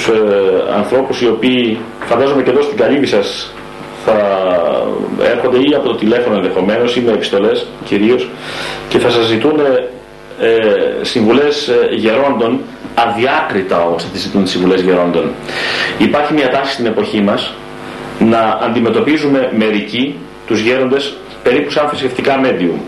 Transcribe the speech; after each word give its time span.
τους 0.00 0.16
ε, 0.16 0.74
ανθρώπους 0.76 1.20
οι 1.20 1.26
οποίοι 1.26 1.78
φαντάζομαι 2.06 2.42
και 2.42 2.50
εδώ 2.50 2.62
στην 2.62 2.76
καλύβη 2.76 3.06
σας 3.06 3.52
θα 4.04 4.16
έρχονται 5.24 5.58
ή 5.58 5.74
από 5.76 5.88
το 5.88 5.94
τηλέφωνο 5.94 6.36
ενδεχομένως 6.36 6.96
ή 6.96 7.00
με 7.00 7.12
επιστολές 7.12 7.66
κυρίως 7.84 8.28
και 8.88 8.98
θα 8.98 9.10
σας 9.10 9.26
ζητούν 9.26 9.60
ε, 10.40 11.04
συμβουλές 11.04 11.68
ε, 11.68 11.94
γερόντων 11.94 12.60
αδιάκριτα 12.94 13.84
όμως 13.84 14.02
θα 14.02 14.08
τις 14.08 14.20
ζητούν 14.20 14.42
τις 14.42 14.52
συμβουλές 14.52 14.80
γερόντων. 14.80 15.30
Υπάρχει 15.98 16.32
μια 16.32 16.48
τάση 16.48 16.72
στην 16.72 16.86
εποχή 16.86 17.20
μας 17.20 17.54
να 18.18 18.58
αντιμετωπίζουμε 18.62 19.52
μερικοί 19.56 20.18
τους 20.46 20.60
γέροντες 20.60 21.16
περίπου 21.42 21.70
σαν 21.70 21.88
θρησκευτικά 21.88 22.40
medium. 22.44 22.78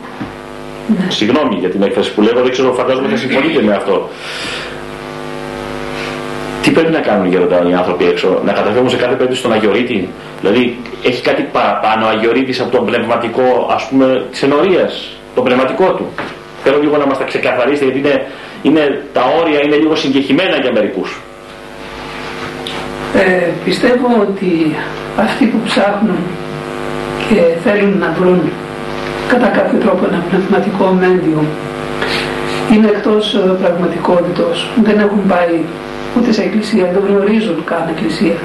Ναι. 0.86 1.10
Συγγνώμη 1.10 1.56
για 1.60 1.68
την 1.68 1.82
έκφραση 1.82 2.12
που 2.12 2.22
λέγω, 2.22 2.42
δεν 2.42 2.50
ξέρω, 2.50 2.72
φαντάζομαι 2.72 3.08
θα 3.08 3.16
συμφωνείτε 3.16 3.62
με 3.62 3.74
αυτό. 3.74 4.08
Τι 6.62 6.70
πρέπει 6.70 6.92
να 6.92 7.00
κάνουν 7.00 7.26
γέροντα 7.26 7.68
οι 7.70 7.74
άνθρωποι 7.74 8.04
έξω, 8.04 8.40
να 8.45 8.52
καταφέρουν 8.52 8.90
σε 8.90 8.96
κάθε 8.96 9.14
περίπτωση 9.14 9.41
στον 9.41 9.52
Αγιορείτη. 9.52 10.09
Δηλαδή, 10.41 10.78
έχει 11.02 11.23
κάτι 11.23 11.42
παραπάνω 11.42 12.06
ο 12.06 12.09
Αγιορείτης 12.09 12.60
από 12.60 12.70
τον 12.77 12.87
πνευματικό, 12.87 13.68
ας 13.70 13.88
πούμε, 13.88 14.27
της 14.30 14.42
ενορίας, 14.42 15.09
το 15.34 15.42
πνευματικό 15.42 15.92
του; 15.92 16.06
Θέλω 16.64 16.78
λίγο 16.80 16.96
να 16.96 17.06
μας 17.06 17.18
τα 17.18 17.24
ξεκαθαρίσετε, 17.24 17.84
γιατί 17.84 17.98
είναι, 17.98 18.27
είναι, 18.62 19.02
τα 19.12 19.23
όρια 19.40 19.60
είναι 19.64 19.77
λίγο 19.77 19.95
συγκεχημένα 19.95 20.56
για 20.56 20.73
μερικούς. 20.73 21.20
Ε, 23.15 23.48
πιστεύω 23.65 24.09
ότι 24.20 24.76
αυτοί 25.16 25.45
που 25.45 25.59
ψάχνουν 25.65 26.18
και 27.29 27.40
θέλουν 27.65 27.98
να 27.98 28.15
βρουν 28.20 28.40
κατά 29.29 29.46
κάποιο 29.46 29.79
τρόπο 29.79 30.04
ένα 30.10 30.24
πνευματικό 30.30 30.84
μέντιο 31.01 31.45
είναι 32.73 32.87
εκτός 32.87 33.34
ε, 33.34 33.38
πραγματικότητος, 33.38 34.68
δεν 34.84 34.98
έχουν 34.98 35.26
πάει 35.29 35.54
ούτε 36.16 36.33
σε 36.33 36.43
εκκλησία, 36.43 36.84
δεν 36.95 37.02
γνωρίζουν 37.09 37.59
καν 37.71 37.84
εκκλησία. 37.95 38.37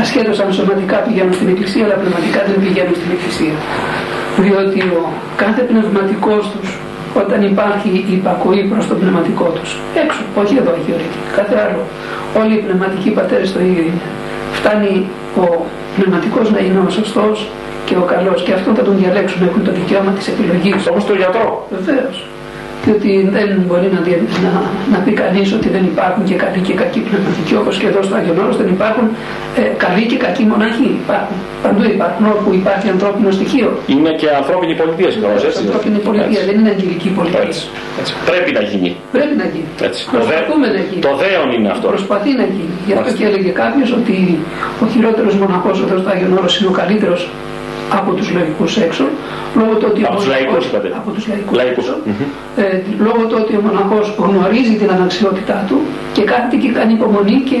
Ασχέτως 0.00 0.40
αν 0.40 0.52
σωματικά 0.52 0.96
πηγαίνουν 1.06 1.34
στην 1.38 1.48
εκκλησία, 1.52 1.84
αλλά 1.84 1.96
πνευματικά 2.00 2.40
δεν 2.48 2.58
πηγαίνουν 2.64 2.94
στην 3.00 3.10
εκκλησία. 3.16 3.54
Διότι 4.44 4.80
ο 4.98 5.00
κάθε 5.42 5.62
πνευματικός 5.70 6.42
τους, 6.52 6.68
όταν 7.22 7.40
υπάρχει 7.52 7.90
η 8.10 8.12
υπακοή 8.18 8.62
προς 8.70 8.84
το 8.88 8.94
πνευματικό 9.00 9.46
τους, 9.56 9.70
έξω, 10.02 10.22
όχι 10.40 10.54
εδώ 10.60 10.70
Αγιορείτη, 10.78 11.18
κάθε 11.38 11.56
άλλο, 11.64 11.82
όλοι 12.40 12.52
οι 12.56 12.62
πνευματικοί 12.66 13.10
πατέρες 13.18 13.52
το 13.54 13.60
ίδιο 13.68 13.82
είναι. 13.88 14.04
Φτάνει 14.58 14.94
ο 15.44 15.46
πνευματικός 15.96 16.46
να 16.54 16.58
είναι 16.64 16.80
ο 16.86 16.90
σωστός 16.98 17.36
και 17.86 17.94
ο 18.02 18.04
καλός 18.12 18.38
και 18.42 18.52
αυτό 18.58 18.70
θα 18.78 18.82
τον 18.82 18.94
διαλέξουν, 19.00 19.40
έχουν 19.48 19.64
το 19.64 19.72
δικαίωμα 19.78 20.10
της 20.18 20.26
επιλογής. 20.32 20.86
Όπως 20.90 21.04
το 21.06 21.14
γιατρό. 21.20 21.66
Βεβαίως 21.76 22.29
διότι 22.84 23.10
δεν 23.36 23.48
μπορεί 23.66 23.88
να, 23.96 24.00
να, 24.44 24.50
να 24.92 24.98
πει 25.04 25.12
κανείς 25.22 25.48
ότι 25.52 25.68
δεν 25.68 25.84
υπάρχουν 25.92 26.22
και 26.28 26.34
καλοί 26.42 26.60
και 26.66 26.74
κακοί 26.82 27.00
πνευματικοί 27.06 27.54
όπως 27.62 27.74
και 27.80 27.86
εδώ 27.90 28.02
στο 28.06 28.14
Άγιον 28.18 28.38
Όρος 28.42 28.56
δεν 28.60 28.68
υπάρχουν 28.76 29.06
ε, 29.60 29.62
καλοί 29.84 30.04
και 30.10 30.16
κακοί 30.24 30.42
μοναχοί. 30.52 30.90
Υπάρχουν. 31.04 31.36
Παντού 31.64 31.82
υπάρχουν 31.96 32.24
όπου 32.36 32.48
υπάρχει 32.60 32.86
ανθρώπινο 32.94 33.30
στοιχείο. 33.38 33.68
Είναι 33.94 34.10
και 34.20 34.28
ανθρώπινη 34.40 34.74
πολιτεία 34.80 35.10
συγγνώμη. 35.12 35.38
Έτσι. 35.48 35.60
Ανθρώπινη 35.66 35.98
πολιτεία, 36.08 36.40
δεν 36.48 36.54
είναι 36.58 36.70
αγγελική 36.74 37.08
πολιτεία. 37.16 37.42
Έτσι. 37.46 37.62
Έτσι. 38.00 38.12
Πρέπει 38.30 38.50
να 38.58 38.62
γίνει. 38.70 38.90
Πρέπει 39.16 39.34
να 39.42 39.46
γίνει. 39.52 39.70
Έτσι. 39.88 40.00
Προσπαθούμε 40.14 40.66
το 40.66 40.72
να 40.76 40.82
γίνει. 40.88 41.02
Το 41.08 41.12
δέον 41.24 41.48
είναι 41.56 41.68
αυτό. 41.74 41.86
Προσπαθεί 41.94 42.30
να 42.40 42.46
γίνει. 42.54 42.74
Γι' 42.86 42.94
αυτό 42.98 43.10
και 43.18 43.24
έλεγε 43.28 43.50
κάποιος 43.62 43.88
ότι 43.98 44.16
ο 44.82 44.84
χειρότερος 44.92 45.34
μοναχός 45.42 45.76
εδώ 45.84 45.96
στο 46.02 46.08
Άγιον 46.14 46.32
Όρος 46.38 46.52
είναι 46.58 46.70
ο 46.72 46.76
καλύτερος 46.80 47.20
από 47.98 48.10
τους 48.12 48.32
λαϊκούς 48.32 48.76
έξω, 48.76 49.04
λόγω 49.54 49.74
του 49.78 49.86
ότι 49.90 50.04
από 50.04 50.16
τους 50.16 50.26
λαϊκούς, 50.26 50.64
από 51.00 51.10
τους 51.10 51.24
λαϊκούς, 51.52 51.86
ε, 52.56 52.80
λόγω 52.98 53.22
του 53.28 53.36
ότι 53.42 53.52
ο 53.56 53.60
μοναχός 53.66 54.14
γνωρίζει 54.18 54.74
την 54.80 54.90
αναξιότητά 54.90 55.64
του 55.68 55.78
και 56.12 56.22
κάθεται 56.22 56.56
και 56.56 56.68
κάνει 56.68 56.92
υπομονή 56.92 57.36
και 57.50 57.58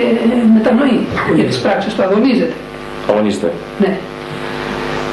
μετανοεί 0.54 0.98
για 1.34 1.44
τις 1.44 1.58
πράξεις 1.58 1.94
του 1.94 2.02
αγωνίζεται. 2.02 2.56
Αγωνίζεται. 3.10 3.52
Ναι. 3.78 3.92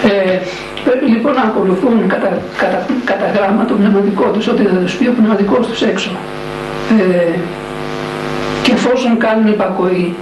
Ε, 0.10 0.40
πρέπει 0.86 1.06
λοιπόν 1.06 1.34
να 1.34 1.42
ακολουθούν 1.42 2.08
κατά, 2.08 2.30
κατά, 2.58 2.86
κατά 3.06 3.28
γράμμα 3.36 3.66
το 3.66 3.74
πνευματικό 3.74 4.26
τους, 4.34 4.48
ότι 4.48 4.64
θα 4.64 4.78
τους 4.84 4.94
πει 4.98 5.08
ο 5.08 5.14
πνευματικός 5.18 5.68
τους 5.68 5.82
έξω. 5.82 6.12
Ε, 7.00 7.40
και 8.64 8.72
εφόσον 8.72 9.18
κάνουν 9.18 9.48
υπακοή 9.48 10.16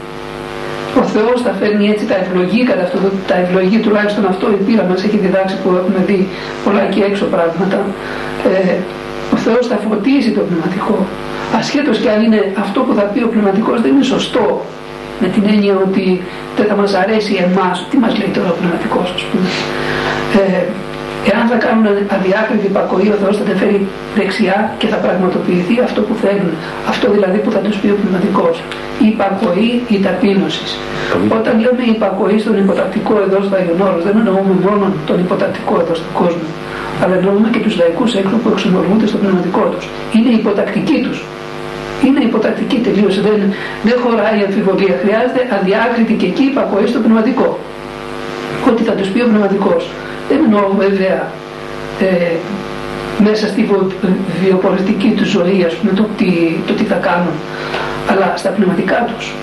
ο 1.02 1.04
Θεός 1.14 1.38
θα 1.46 1.52
φέρνει 1.60 1.86
έτσι 1.94 2.06
τα 2.12 2.16
ευλογή 2.24 2.62
κατά 2.70 2.84
αυτό, 2.88 2.98
τα 3.28 3.36
ευλογή 3.44 3.78
τουλάχιστον 3.86 4.24
αυτό 4.26 4.46
η 4.58 4.60
πείρα 4.66 4.84
μας 4.90 5.04
έχει 5.04 5.18
διδάξει 5.18 5.56
που 5.62 5.70
έχουμε 5.80 6.00
δει 6.08 6.20
πολλά 6.64 6.84
και 6.94 7.02
έξω 7.10 7.26
πράγματα. 7.26 7.78
Ε, 8.50 8.76
ο 9.36 9.38
Θεός 9.46 9.68
θα 9.68 9.78
φωτίσει 9.88 10.32
το 10.38 10.42
πνευματικό. 10.48 10.96
Ασχέτως 11.60 11.98
και 11.98 12.10
αν 12.10 12.20
είναι 12.26 12.42
αυτό 12.64 12.80
που 12.86 12.94
θα 13.00 13.02
πει 13.02 13.20
ο 13.24 13.30
πνευματικός 13.34 13.82
δεν 13.82 13.92
είναι 13.94 14.04
σωστό 14.04 14.46
με 15.22 15.28
την 15.28 15.44
έννοια 15.54 15.76
ότι 15.88 16.06
δεν 16.58 16.66
θα 16.70 16.76
μας 16.76 16.94
αρέσει 16.94 17.34
εμάς, 17.48 17.76
τι 17.90 17.98
μας 17.98 18.18
λέει 18.20 18.32
τώρα 18.36 18.50
ο 18.54 18.56
πνευματικός 18.60 19.08
ας 19.18 19.24
πούμε. 19.30 19.48
Ε, 20.42 20.64
Εάν 21.32 21.46
θα 21.52 21.58
κάνουν 21.66 21.86
αδιάκριτη 22.18 22.66
υπακοή, 22.74 23.08
ο 23.16 23.18
Θεός 23.22 23.36
θα 23.40 23.46
τα 23.50 23.56
φέρει 23.62 23.80
δεξιά 24.18 24.58
και 24.80 24.88
θα 24.94 24.98
πραγματοποιηθεί 25.06 25.76
αυτό 25.88 26.00
που 26.08 26.14
θέλουν. 26.24 26.52
Αυτό 26.92 27.06
δηλαδή 27.16 27.38
που 27.44 27.52
θα 27.56 27.60
τους 27.66 27.76
πει 27.82 27.88
ο 27.96 27.98
πνευματικός. 28.02 28.56
Η 29.06 29.08
υπακοή, 29.14 29.72
η 29.96 29.98
ταπείνωση. 30.06 30.66
Όταν 31.38 31.54
λέμε 31.64 31.84
υπακοή 31.96 32.38
στον 32.44 32.56
υποτακτικό 32.64 33.14
εδώ 33.26 33.38
στο 33.46 33.54
Άγιον 33.60 33.80
Όρος, 33.88 34.02
δεν 34.08 34.16
εννοούμε 34.22 34.56
μόνο 34.68 34.86
τον 35.10 35.18
υποτακτικό 35.26 35.74
εδώ 35.84 35.94
στον 36.00 36.12
κόσμο. 36.22 36.48
Αλλά 37.02 37.14
εννοούμε 37.20 37.48
και 37.54 37.62
τους 37.66 37.74
λαϊκούς 37.80 38.12
έξω 38.22 38.36
που 38.42 38.50
εξομολογούνται 38.54 39.08
στο 39.12 39.18
πνευματικό 39.22 39.64
τους. 39.72 39.86
Είναι 40.16 40.32
υποτακτική 40.40 40.98
τους. 41.06 41.18
Είναι 42.06 42.22
υποτακτική 42.30 42.78
τελείως. 42.88 43.14
Δεν, 43.28 43.40
δεν 43.88 43.98
χωράει 44.04 44.40
αμφιβολία. 44.48 44.96
Χρειάζεται 45.04 45.42
αδιάκριτη 45.58 46.14
και 46.20 46.28
εκεί 46.32 46.44
υπακοή 46.54 46.88
στο 46.92 47.00
πνευματικό. 47.04 47.48
Ότι 48.70 48.82
θα 48.88 48.94
τους 48.98 49.08
πει 49.12 49.20
ο 49.26 49.28
πνευματικός. 49.32 49.84
Δεν 50.30 50.40
εννοώ 50.46 50.70
βέβαια 50.78 51.32
ε, 52.00 52.36
μέσα 53.24 53.48
στη 53.48 53.70
βιοπολιτική 54.44 55.10
τους 55.18 55.30
ζωή, 55.30 55.64
ας 55.68 55.74
πούμε, 55.74 55.92
το 55.92 56.08
τι, 56.18 56.30
το 56.68 56.74
τι 56.74 56.84
θα 56.84 56.96
κάνουν, 56.96 57.36
αλλά 58.12 58.34
στα 58.36 58.50
πνευματικά 58.50 59.08
τους. 59.16 59.34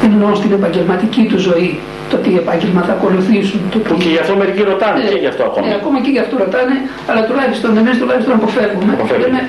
Δεν 0.00 0.10
εννοώ 0.12 0.34
στην 0.34 0.52
επαγγελματική 0.52 1.24
τους 1.30 1.42
ζωή, 1.42 1.78
το 2.10 2.16
τι 2.16 2.36
επάγγελμα 2.36 2.82
θα 2.82 2.92
ακολουθήσουν. 2.92 3.60
Το 3.70 3.78
τι... 3.78 3.94
Και 3.94 4.08
γι' 4.08 4.18
αυτό 4.18 4.36
μερικοί 4.36 4.62
ρωτάνε, 4.62 5.02
ναι, 5.02 5.08
και 5.08 5.18
γι' 5.18 5.26
αυτό 5.26 5.42
ακόμα. 5.44 5.66
Ναι, 5.66 5.74
ακόμα 5.74 6.00
και 6.00 6.10
γι' 6.10 6.18
αυτό 6.18 6.36
ρωτάνε, 6.44 6.74
αλλά 7.08 7.22
τουλάχιστον 7.26 7.76
εμείς 7.76 7.98
τουλάχιστον 7.98 8.34
αποφεύγουμε. 8.34 8.92
Λέμε, 9.20 9.48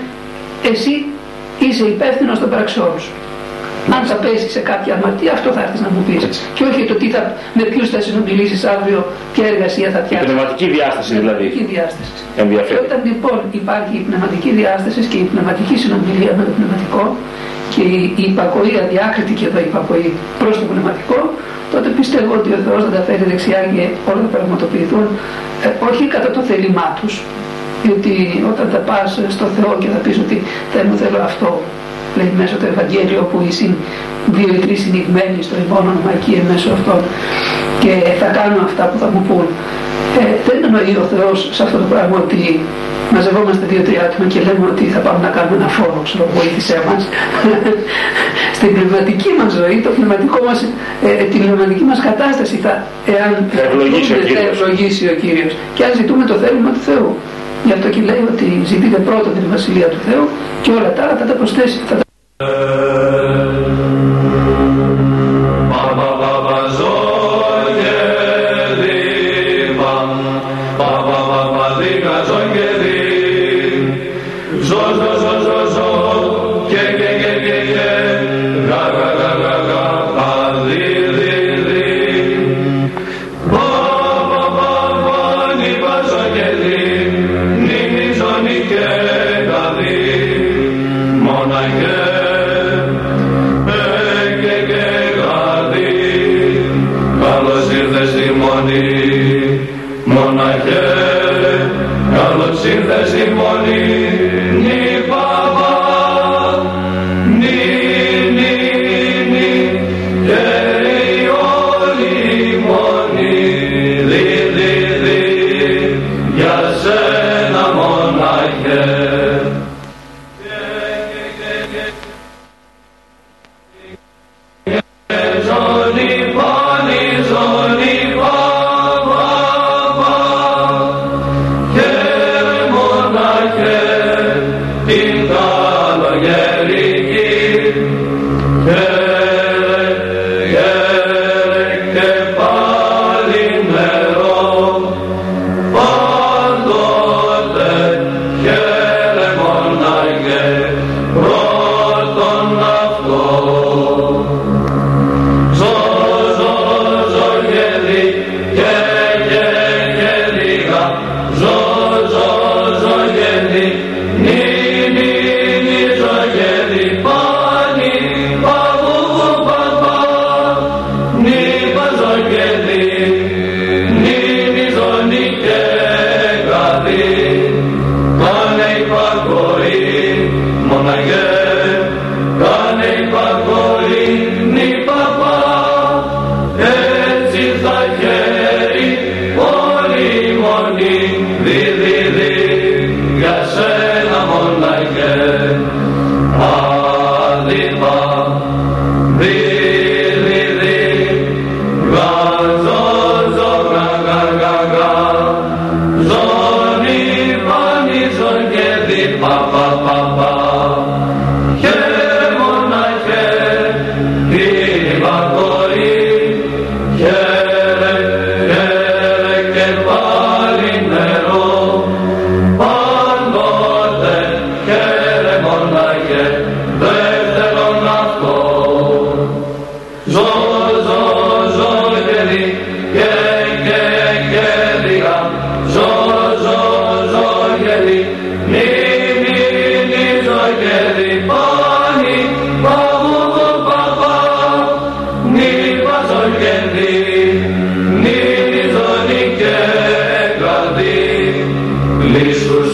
εσύ 0.71 1.05
είσαι 1.59 1.83
υπεύθυνος 1.83 2.39
των 2.39 2.49
πραξιών 2.49 2.93
σου. 3.03 3.11
Αν 3.95 4.01
θα 4.09 4.15
πέσει 4.23 4.47
σε 4.55 4.61
κάποια 4.71 4.91
αμαρτία, 4.97 5.31
αυτό 5.37 5.49
θα 5.55 5.61
έρθεις 5.65 5.81
να 5.85 5.89
μου 5.93 6.01
πεις. 6.07 6.21
Και 6.55 6.63
όχι 6.69 6.81
το 6.89 6.95
τι 7.01 7.07
θα, 7.13 7.21
με 7.57 7.63
ποιους 7.71 7.87
θα 7.93 7.99
συνομιλήσεις 8.07 8.61
αύριο, 8.73 8.99
ποια 9.33 9.45
εργασία 9.53 9.87
θα 9.95 9.99
φτιάξει. 10.05 10.25
Η 10.25 10.27
πνευματική 10.29 10.67
διάσταση 10.75 11.11
δηλαδή. 11.21 11.43
Η 11.43 11.49
πνευματική 11.49 11.63
διάσταση. 11.73 12.11
Ενδιαφέρει. 12.43 12.73
Και 12.73 12.79
όταν 12.85 12.99
λοιπόν 13.09 13.37
υπάρχει 13.61 13.95
η 14.01 14.03
πνευματική 14.07 14.49
διάσταση 14.59 15.01
και 15.11 15.17
η 15.23 15.27
πνευματική 15.31 15.75
συνομιλία 15.83 16.33
με 16.39 16.43
το 16.47 16.51
πνευματικό 16.57 17.03
και 17.73 17.83
η 18.21 18.23
υπακοή 18.31 18.73
αδιάκριτη 18.83 19.33
και 19.39 19.45
εδώ 19.49 19.59
η 19.65 19.67
υπακοή 19.71 20.07
προς 20.41 20.55
το 20.61 20.65
πνευματικό, 20.71 21.19
τότε 21.73 21.87
πιστεύω 21.99 22.31
ότι 22.39 22.49
ο 22.57 22.59
Θεός 22.65 22.79
θα 22.85 22.91
τα 22.95 23.01
φέρει 23.07 23.25
δεξιά 23.31 23.59
και 23.73 23.83
όλα 24.09 24.21
θα 24.25 24.29
πραγματοποιηθούν 24.35 25.05
ε, 25.65 25.67
όχι 25.89 26.03
κατά 26.15 26.29
το 26.35 26.41
θέλημά 26.49 26.87
τους. 26.99 27.13
Γιατί 27.87 28.15
όταν 28.51 28.65
θα 28.73 28.79
πας 28.89 29.09
στο 29.35 29.45
Θεό 29.55 29.69
και 29.81 29.87
θα 29.93 29.99
πεις 30.03 30.17
ότι 30.25 30.35
θέλω, 30.73 30.93
θέλω 31.01 31.19
αυτό, 31.29 31.49
λέει 32.17 32.31
μέσα 32.41 32.55
το 32.61 32.65
Ευαγγέλιο 32.73 33.21
που 33.29 33.37
είσαι 33.47 33.65
δύο 34.35 34.49
ή 34.55 34.59
τρεις 34.65 34.79
συνηγμένοι 34.85 35.39
στο 35.47 35.55
ημών 35.63 35.83
όνομα 35.91 36.11
εκεί 36.17 36.33
μέσω 36.49 36.69
αυτών 36.77 37.01
και 37.83 37.93
θα 38.19 38.27
κάνω 38.37 38.59
αυτά 38.69 38.83
που 38.89 38.97
θα 39.01 39.07
μου 39.13 39.21
πούν. 39.27 39.47
Ε, 40.19 40.25
δεν 40.47 40.57
εννοεί 40.67 40.93
ο 41.03 41.05
Θεός 41.13 41.37
σε 41.55 41.61
αυτό 41.65 41.77
το 41.83 41.87
πράγμα 41.93 42.17
ότι 42.25 42.41
μαζευόμαστε 43.13 43.65
δύο-τρία 43.71 44.01
άτομα 44.07 44.25
και 44.33 44.39
λέμε 44.47 44.65
ότι 44.73 44.83
θα 44.93 44.99
πάμε 45.05 45.19
να 45.27 45.31
κάνουμε 45.35 45.55
ένα 45.61 45.69
φόρο, 45.77 45.99
ξέρω, 46.07 46.25
βοήθησέ 46.37 46.77
μας. 46.87 47.01
Στην 48.57 48.69
πνευματική 48.75 49.29
μας 49.39 49.51
ζωή, 49.59 49.77
το 49.85 49.89
πνευματικό 49.97 50.39
μας, 50.47 50.59
ε, 51.07 51.23
την 51.31 51.39
πνευματική 51.43 51.83
μας 51.91 51.99
κατάσταση 52.09 52.55
θα, 52.65 52.73
εάν 53.15 53.31
θα 53.53 53.61
ευλογήσει, 53.67 54.11
ο 54.13 54.19
θα 54.37 54.43
ευλογήσει 54.53 55.03
ο 55.13 55.15
Κύριος. 55.21 55.51
Και 55.75 55.83
αν 55.87 55.91
ζητούμε 55.99 56.23
το 56.31 56.35
θέλημα 56.43 56.69
του 56.75 56.83
Θεού. 56.89 57.09
Γι' 57.67 57.73
αυτό 57.73 57.89
και 57.89 58.01
λέει 58.01 58.23
ότι 58.31 58.61
ζητείτε 58.65 58.97
πρώτα 58.97 59.29
την 59.29 59.49
Βασιλεία 59.49 59.87
του 59.87 59.97
Θεού 60.07 60.27
και 60.61 60.71
όλα 60.71 60.93
τα 60.93 61.03
άλλα 61.03 61.15
θα 61.17 61.25
τα 61.25 61.33
προσθέσει. 61.33 61.79
Θα 61.87 61.95
τα... 61.95 62.03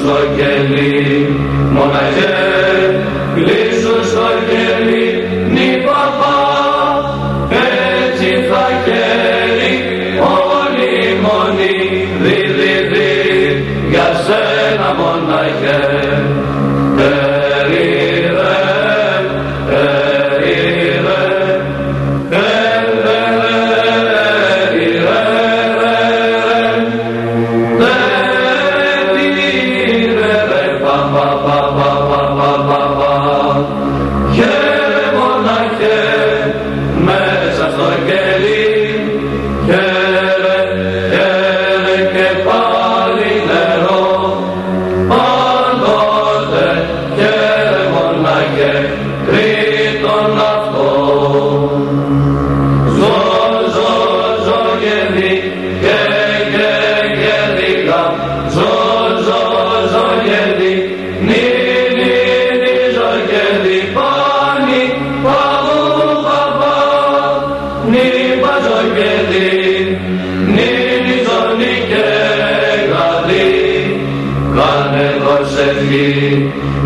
στο 0.04 0.18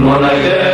Monage 0.08 0.67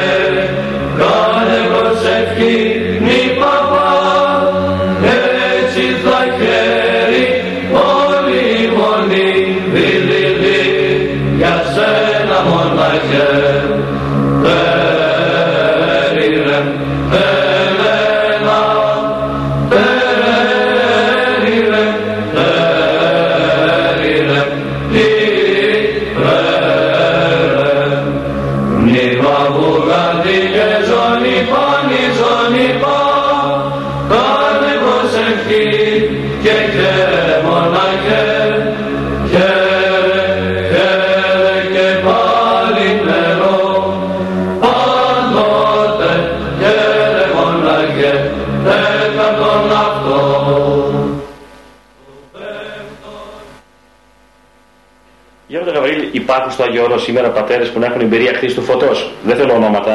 Άγιο 56.68 56.84
Όρος 56.84 57.04
σήμερα 57.04 57.30
πατέρες 57.30 57.70
που 57.70 57.80
να 57.80 57.86
έχουν 57.86 58.02
εμπειρία 58.02 58.34
χτίσης 58.36 58.56
του 58.56 58.62
φωτός. 58.62 59.12
Δεν 59.24 59.36
θέλω 59.36 59.54
ονόματα, 59.54 59.92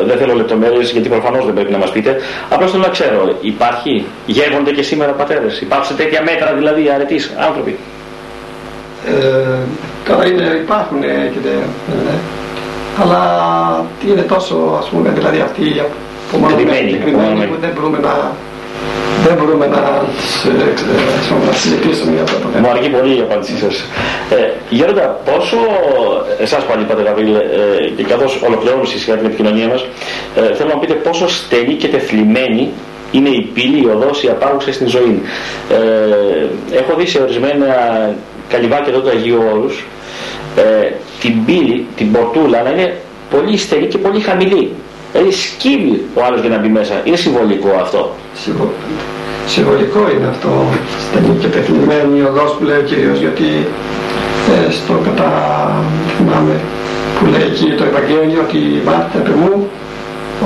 ε, 0.00 0.04
δεν 0.04 0.16
θέλω 0.18 0.34
λεπτομέρειες 0.34 0.90
γιατί 0.90 1.08
προφανώς 1.08 1.44
δεν 1.44 1.54
πρέπει 1.54 1.72
να 1.72 1.78
μας 1.78 1.90
πείτε. 1.90 2.16
Απλώς 2.48 2.70
θέλω 2.70 2.82
να 2.82 2.88
ξέρω, 2.88 3.36
υπάρχει, 3.40 4.04
γεύονται 4.26 4.70
και 4.70 4.82
σήμερα 4.82 5.12
πατέρες. 5.12 5.60
Υπάρχουν 5.60 5.96
τέτοια 5.96 6.22
μέτρα 6.22 6.54
δηλαδή 6.54 6.90
αρετής 6.94 7.32
άνθρωποι; 7.38 7.78
Ε, 9.06 9.56
Τώρα 10.08 10.26
είναι, 10.26 10.60
υπάρχουν 10.62 11.00
και 11.00 11.40
δεν, 11.42 11.62
ναι. 12.04 12.16
αλλά 13.02 13.20
είναι 14.08 14.20
τόσο 14.22 14.76
ας 14.78 14.88
πούμε 14.88 15.10
δηλαδή 15.10 15.40
αυτοί 15.40 15.82
που 16.30 16.38
μόνο 16.38 17.44
που 17.44 17.56
δεν 17.60 17.70
μπορούμε 17.74 17.98
να 17.98 18.32
δεν 19.26 19.34
μπορούμε 19.38 19.66
να, 19.66 19.80
να 21.46 21.52
συζητήσουμε 21.52 22.12
για 22.12 22.22
αυτό 22.22 22.36
το 22.38 22.48
θέμα. 22.52 22.68
Μου 22.68 22.74
αρκεί 22.74 22.88
πολύ 22.88 23.16
η 23.16 23.20
απάντησή 23.20 23.56
σας. 23.58 23.84
Ε, 24.30 24.50
Γέροντα, 24.70 25.20
πόσο 25.24 25.56
εσάς 26.38 26.64
πάλι 26.64 26.82
είπατε, 26.82 27.02
Γαβρίλ, 27.02 27.34
ε, 27.34 27.40
και 27.96 28.02
καθώς 28.02 28.40
ολοκληρώνουμε 28.46 28.86
σιγά 28.86 29.16
την 29.16 29.26
επικοινωνία 29.26 29.68
μας, 29.68 29.84
ε, 30.36 30.54
θέλω 30.54 30.68
να 30.68 30.78
πείτε 30.78 30.92
πόσο 30.92 31.28
στενή 31.28 31.74
και 31.74 31.88
τεθλιμμένη 31.88 32.70
είναι 33.12 33.28
η 33.28 33.50
πύλη, 33.54 33.82
η 33.82 33.86
οδός, 33.86 34.22
η 34.22 34.28
απάγουσα 34.28 34.72
στην 34.72 34.88
ζωή. 34.88 35.22
Ε, 35.70 36.76
έχω 36.76 36.94
δει 36.98 37.06
σε 37.06 37.22
ορισμένα 37.22 37.66
καλυβάκια 38.48 38.92
εδώ 38.92 39.00
του 39.00 39.08
Αγίου 39.08 39.42
Όρους 39.52 39.84
ε, 40.56 40.90
την 41.20 41.44
πύλη, 41.44 41.86
την 41.96 42.12
πορτούλα 42.12 42.62
να 42.62 42.70
είναι 42.70 42.96
πολύ 43.30 43.56
στενή 43.56 43.86
και 43.86 43.98
πολύ 43.98 44.20
χαμηλή. 44.20 44.72
Δηλαδή 45.12 45.32
σκύβει 45.32 46.04
ο 46.14 46.20
άλλος 46.26 46.40
για 46.40 46.50
να 46.50 46.58
μπει 46.58 46.68
μέσα. 46.68 46.94
Είναι 47.04 47.16
συμβολικό 47.16 47.70
αυτό. 47.80 48.14
Συμβολικό 49.46 50.00
είναι 50.14 50.26
αυτό. 50.34 50.50
Στενή 51.04 51.36
και 51.40 51.46
τεχνημένη 51.46 52.18
η 52.18 52.22
οδός 52.22 52.50
που 52.56 52.64
λέει 52.64 52.78
ο 52.78 52.82
Κύριος 52.82 53.18
γιατί 53.18 53.48
ε, 54.52 54.70
στο 54.70 54.94
κατά 55.04 55.30
θυμάμαι 56.16 56.54
που 57.16 57.24
λέει 57.32 57.46
εκεί 57.50 57.68
το 57.78 57.84
Ευαγγέλιο 57.84 58.40
ότι 58.46 58.60
μάθετε 58.84 59.30
μου 59.40 59.68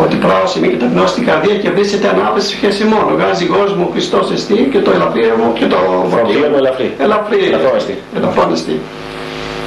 ότι 0.04 0.16
πράγμα 0.16 0.46
μη 0.61 0.68
και 0.68 0.76
ταπεινώ 0.76 1.06
στην 1.06 1.25
καρδία 1.26 1.56
και 1.62 1.70
βρίσκεται 1.70 2.08
ανάπεση 2.08 2.49
σχέση 2.56 2.85
μόνο. 2.85 3.08
Βγάζει 3.16 3.44
κόσμο 3.46 3.82
ο 3.88 3.90
Χριστός 3.92 4.30
εστί 4.30 4.68
και 4.73 4.78
το 4.78 4.90
ελαφρύ 4.96 5.23
μου 5.38 5.52
και 5.58 5.66
το 5.66 5.78
φορτίο 6.11 6.49
μου 6.50 6.56
ελαφρύ. 6.62 6.88
Ελαφρύ. 6.99 7.40
Ελαφρύ. 8.16 8.80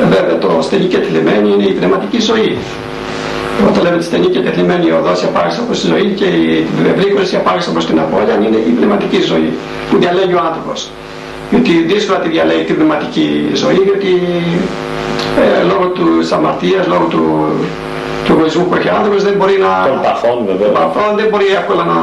Ε, 0.01 0.05
βέβαια 0.13 0.37
το 0.37 0.49
στενή 0.61 0.85
και 0.85 0.97
τυλιμένη 0.97 1.49
είναι 1.53 1.63
η 1.63 1.71
πνευματική 1.71 2.19
ζωή. 2.21 2.57
Όταν 3.67 3.83
λέμε 3.83 3.97
τη 3.97 4.03
στενή 4.03 4.27
και 4.27 4.39
τεθλιμμένη 4.39 4.91
οδό 4.91 5.13
απάρξη 5.29 5.59
από 5.63 5.71
τη 5.71 5.79
ζωή 5.91 6.07
και 6.19 6.25
η 6.25 6.67
ευρύκρωση 6.95 7.35
απάρξη 7.35 7.69
από 7.69 7.85
την 7.85 7.99
απώλεια 7.99 8.35
είναι 8.45 8.59
η 8.69 8.71
πνευματική 8.77 9.21
ζωή 9.21 9.53
που 9.89 9.97
διαλέγει 9.97 10.33
ο 10.33 10.41
άνθρωπος. 10.49 10.89
Γιατί 11.51 11.71
δύσκολα 11.71 12.19
τη 12.19 12.29
διαλέγει 12.29 12.63
την 12.63 12.75
πνευματική 12.75 13.27
ζωή, 13.53 13.81
γιατί 13.89 14.11
ε, 15.41 15.63
λόγω 15.71 15.85
του 15.97 16.07
αμαρτία, 16.35 16.81
λόγω 16.87 17.05
του, 17.13 17.23
του 18.25 18.31
εγωισμού 18.35 18.63
που 18.67 18.75
έχει 18.75 18.87
ο 18.87 18.95
άνθρωπος 18.99 19.23
δεν 19.23 19.33
μπορεί 19.37 19.57
να. 19.65 19.71
Των 19.87 20.01
παθών, 20.07 20.37
βέβαια. 20.49 20.69
παθών 20.77 21.11
δεν 21.19 21.27
μπορεί 21.29 21.47
εύκολα 21.59 21.83
να, 21.91 21.99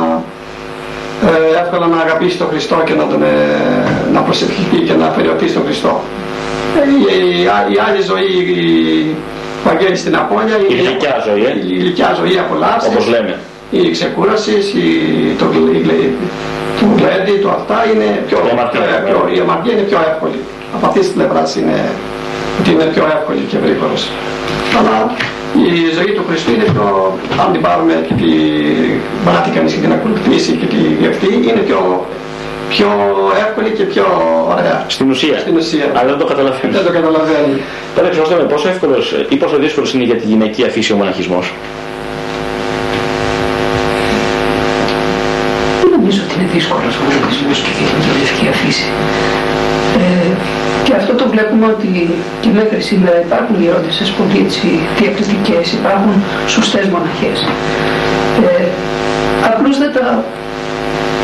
ε, 1.28 1.60
εύκολα 1.62 1.86
να 1.86 1.98
αγαπήσει 2.04 2.36
τον 2.38 2.48
Χριστό 2.52 2.76
και 2.86 2.94
να, 3.00 3.04
τον, 3.10 3.22
ε, 3.22 3.36
να 4.12 4.20
προσευχηθεί 4.20 4.78
και 4.86 4.94
να 5.02 5.06
περιοτήσει 5.06 5.54
τον 5.54 5.64
Χριστό. 5.64 5.92
Ε, 6.78 6.82
η, 6.94 6.98
η, 7.18 7.42
η, 7.74 7.78
άλλη 7.86 8.02
ζωή, 8.10 8.32
η, 8.62 8.64
παγαίνει 9.66 9.96
στην 10.02 10.14
απώλεια. 10.22 10.56
Η 10.72 10.74
γλυκιά 10.80 11.14
ζωή, 11.26 11.42
ε; 11.50 11.52
Η 11.72 11.76
γλυκιά 11.82 12.10
ζωή 12.18 12.34
απολαύσει. 12.44 12.88
Όπως 12.90 13.06
λέμε. 13.14 13.34
Η 13.80 13.82
ξεκούρασης, 13.96 14.64
η, 14.84 14.86
το, 15.40 15.44
το 16.80 16.86
γλέντι, 16.98 17.34
το 17.44 17.48
αυτά 17.58 17.78
είναι 17.90 18.08
πιο, 18.28 18.38
η 18.46 18.50
αμαρτία, 18.54 18.80
πιο, 19.06 19.18
η 19.36 19.38
αμαρτία 19.44 19.72
είναι 19.74 19.86
πιο 19.90 19.98
εύκολη. 20.10 20.38
Από 20.76 20.84
αυτής 20.88 21.04
της 21.06 21.14
πλευράς 21.16 21.48
είναι 21.60 21.78
ότι 22.58 22.68
είναι 22.74 22.86
πιο 22.94 23.04
εύκολη 23.16 23.42
και 23.50 23.58
γρήγορος. 23.64 24.02
Αλλά 24.78 24.96
η 25.68 25.70
ζωή 25.96 26.10
του 26.16 26.24
Χριστού 26.28 26.50
είναι 26.56 26.66
πιο, 26.74 26.86
αν 27.42 27.48
την 27.52 27.60
πάρουμε 27.66 27.94
και 28.06 28.14
τη 28.20 28.30
μάθει 29.26 29.50
κανείς 29.56 29.72
και 29.74 29.82
την 29.84 29.92
ακολουθήσει 29.98 30.52
και 30.60 30.66
τη 30.72 30.80
γευτεί, 31.02 31.30
είναι 31.48 31.62
πιο 31.68 31.80
πιο 32.68 32.88
εύκολη 33.46 33.70
και 33.70 33.84
πιο 33.92 34.04
ωραία. 34.54 34.84
Στην 34.86 35.10
ουσία. 35.10 35.38
Στην 35.38 35.56
ουσία. 35.56 35.86
Αλλά 35.94 36.08
δεν 36.12 36.18
το 36.18 36.26
καταλαβαίνεις. 36.32 36.76
Δεν 36.76 36.86
το 36.86 36.92
καταλαβαίνει. 36.98 37.54
Τώρα 37.94 38.08
με 38.42 38.48
πόσο 38.52 38.68
εύκολος 38.68 39.14
ή 39.28 39.36
πόσο 39.36 39.56
δύσκολος 39.56 39.94
είναι 39.94 40.04
για 40.04 40.16
τη 40.16 40.26
γυναικεία 40.26 40.68
φύση 40.68 40.92
ο 40.92 40.96
μοναχισμός; 40.96 41.54
Δεν 45.80 45.90
νομίζω 45.96 46.20
ότι 46.24 46.34
είναι 46.38 46.48
δύσκολος 46.54 46.94
ο 46.98 47.02
μοναχισμός 47.04 47.58
και 47.64 47.70
η 47.70 47.84
γυναικεία 48.04 48.52
φύση. 48.62 48.86
Ε, 50.02 50.30
και 50.84 50.94
αυτό 51.00 51.12
το 51.20 51.24
βλέπουμε 51.32 51.66
ότι 51.74 51.90
και 52.40 52.48
μέχρι 52.58 52.80
σήμερα 52.90 53.16
υπάρχουν 53.26 53.54
γερόντες 53.62 54.12
πολύ 54.18 54.38
έτσι 54.44 54.66
διακριτικές, 54.98 55.64
υπάρχουν 55.78 56.14
σωστές 56.54 56.84
μοναχές. 56.94 57.38
Ε, 58.46 58.66
απλούστατα 59.48 60.24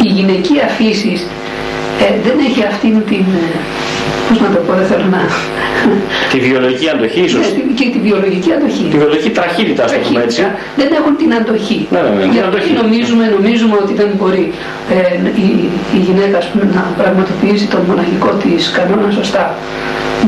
η 0.03 0.09
γυναικεία 0.09 0.67
φύση 0.79 1.21
ε, 2.01 2.21
δεν 2.27 2.39
έχει 2.49 2.63
αυτήν 2.65 3.05
την, 3.09 3.25
ε, 3.45 3.59
πώς 4.29 4.41
να 4.41 4.49
το 4.55 4.59
πω, 4.67 4.73
δεν 4.73 4.87
θέλω 4.87 5.07
να... 5.11 5.21
Τη 6.33 6.39
βιολογική 6.47 6.87
αντοχή 6.95 7.21
ίσως. 7.29 7.41
Ναι, 7.41 7.73
και 7.79 7.87
τη 7.95 7.99
βιολογική 8.07 8.51
αντοχή. 8.57 8.85
Τη 8.93 8.97
βιολογική 9.03 9.31
τραχύτητα, 9.39 9.83
ας 9.87 9.93
το 9.93 9.99
πούμε 10.07 10.21
έτσι. 10.29 10.41
Δεν 10.81 10.89
έχουν 10.99 11.13
την 11.21 11.31
αντοχή. 11.39 11.81
Ναι, 11.95 12.01
ναι, 12.05 12.11
ναι, 12.17 12.25
Γιατί 12.35 12.49
αντοχή. 12.49 12.73
νομίζουμε, 12.83 13.25
νομίζουμε 13.37 13.77
ότι 13.83 13.93
δεν 14.01 14.11
μπορεί 14.19 14.45
ε, 14.97 15.01
η, 15.47 15.49
η 15.99 16.01
γυναίκα 16.07 16.39
πούμε, 16.51 16.65
να 16.77 16.83
πραγματοποιήσει 17.01 17.67
τον 17.75 17.81
μοναχικό 17.89 18.31
της 18.43 18.63
κανόνα 18.77 19.11
σωστά. 19.19 19.45